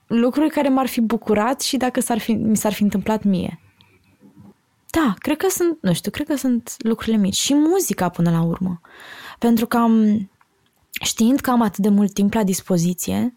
[0.08, 3.60] lucruri care m-ar fi bucurat și dacă s-ar fi, mi s-ar fi întâmplat mie.
[4.90, 7.36] Da, cred că sunt, nu știu, cred că sunt lucrurile mici.
[7.36, 8.82] Și muzica până la urmă.
[9.40, 10.30] Pentru că am,
[11.02, 13.36] știind că am atât de mult timp la dispoziție,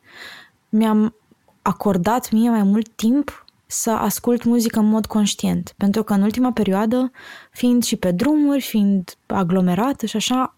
[0.68, 1.14] mi-am
[1.62, 5.75] acordat mie mai mult timp să ascult muzică în mod conștient.
[5.77, 7.11] Pentru că în ultima perioadă,
[7.53, 10.55] fiind și pe drumuri, fiind aglomerată și așa,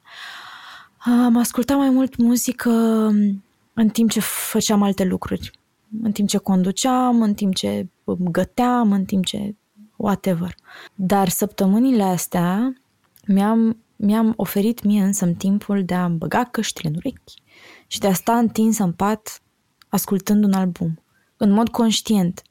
[0.98, 2.70] am ascultat mai mult muzică
[3.74, 5.50] în timp ce făceam alte lucruri.
[6.02, 7.88] În timp ce conduceam, în timp ce
[8.18, 9.54] găteam, în timp ce
[9.96, 10.54] whatever.
[10.94, 12.72] Dar săptămânile astea
[13.26, 17.34] mi-am, mi-am oferit mie însă timpul de a băga căștile în urechi
[17.86, 19.42] și de a sta întins în pat
[19.88, 21.02] ascultând un album,
[21.36, 22.42] în mod conștient.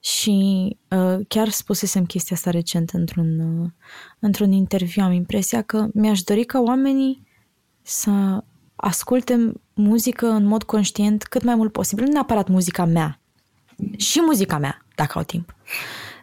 [0.00, 3.70] Și uh, chiar spusesem chestia asta recent într-un, uh,
[4.18, 5.02] într-un interviu.
[5.02, 7.26] Am impresia că mi-aș dori ca oamenii
[7.82, 8.44] să
[8.76, 12.04] asculte muzică în mod conștient cât mai mult posibil.
[12.04, 13.20] Nu neapărat muzica mea,
[13.96, 15.54] și muzica mea, dacă au timp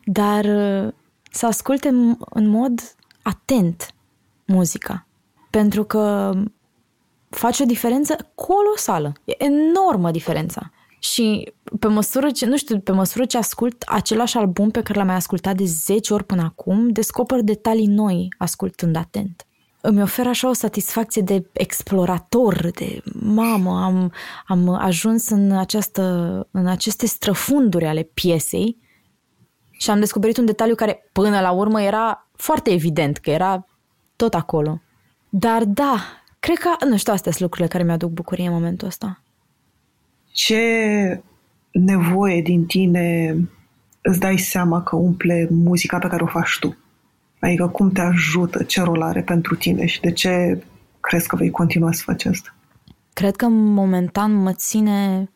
[0.06, 0.94] dar uh,
[1.32, 1.88] să asculte
[2.30, 3.94] în mod atent
[4.46, 5.08] muzica.
[5.50, 6.34] Pentru că
[7.30, 9.14] face o diferență colosală.
[9.24, 10.72] E enormă diferența.
[11.00, 15.08] Și pe măsură ce, nu știu, pe măsură ce ascult același album pe care l-am
[15.08, 19.46] mai ascultat de 10 ori până acum, descoper detalii noi ascultând atent.
[19.88, 24.12] Îmi oferă așa o satisfacție de explorator, de mamă, am,
[24.48, 26.02] am ajuns în, această,
[26.52, 28.78] în aceste străfunduri ale piesei
[29.72, 33.68] și am descoperit un detaliu care până la urmă era foarte evident că era
[34.16, 34.82] tot acolo.
[35.30, 35.96] Dar da,
[36.40, 39.22] cred că, nu știu, astea sunt lucrurile care mi-aduc bucurie în momentul ăsta.
[40.32, 41.24] Ce
[41.72, 43.38] nevoie din tine
[44.02, 46.78] îți dai seama că umple muzica pe care o faci tu?
[47.40, 50.64] Adică cum te ajută, ce rol are pentru tine și de ce
[51.00, 52.56] crezi că vei continua să faci asta?
[53.14, 55.30] Cred că momentan mă ține,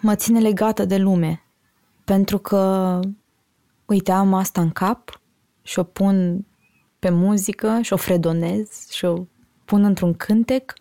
[0.00, 1.42] mă ține legată de lume.
[2.04, 3.00] Pentru că
[3.84, 5.20] uite, am asta în cap
[5.62, 6.46] și o pun
[6.98, 9.26] pe muzică și o fredonez și o
[9.64, 10.72] pun într-un cântec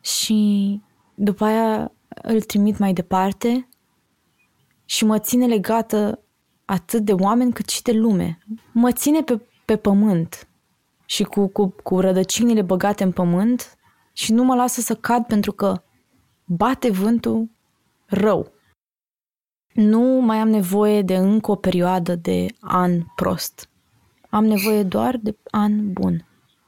[0.00, 0.80] și
[1.14, 3.68] după aia îl trimit mai departe
[4.84, 6.18] și mă ține legată
[6.64, 8.38] atât de oameni cât și de lume.
[8.72, 10.48] Mă ține pe, pe pământ
[11.04, 13.76] și cu, cu, cu rădăcinile băgate în pământ
[14.12, 15.82] și nu mă lasă să cad pentru că
[16.44, 17.50] bate vântul
[18.06, 18.52] rău.
[19.72, 23.68] Nu mai am nevoie de încă o perioadă de an prost.
[24.30, 26.26] Am nevoie doar de an bun.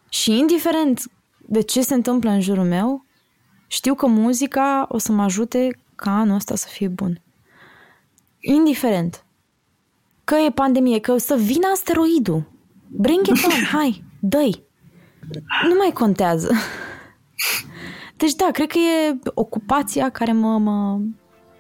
[0.09, 1.11] Și indiferent
[1.49, 3.05] de ce se întâmplă în jurul meu,
[3.67, 7.21] știu că muzica o să mă ajute ca anul ăsta să fie bun.
[8.41, 9.25] Indiferent.
[10.25, 12.53] Că e pandemie, că o să vină asteroidul.
[12.89, 14.39] Bring it on, hai, dă
[15.69, 16.53] Nu mai contează.
[18.17, 20.99] Deci da, cred că e ocupația care mă, mă,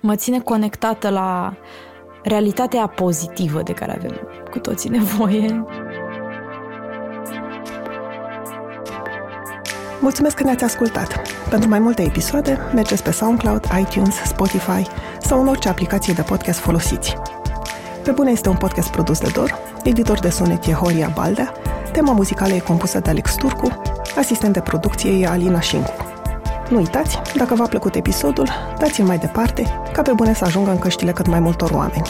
[0.00, 1.56] mă ține conectată la
[2.22, 5.64] realitatea pozitivă de care avem cu toții nevoie.
[10.00, 11.20] Mulțumesc că ne-ați ascultat!
[11.50, 14.86] Pentru mai multe episoade, mergeți pe SoundCloud, iTunes, Spotify
[15.20, 17.16] sau în orice aplicație de podcast folosiți.
[18.04, 21.52] Pe bune este un podcast produs de Dor, editor de sonet e Horia Baldea,
[21.92, 23.80] tema muzicală e compusă de Alex Turcu,
[24.18, 25.92] asistent de producție e Alina Șincu.
[26.68, 28.48] Nu uitați, dacă v-a plăcut episodul,
[28.78, 32.06] dați-l mai departe, ca pe bune să ajungă în căștile cât mai multor oameni.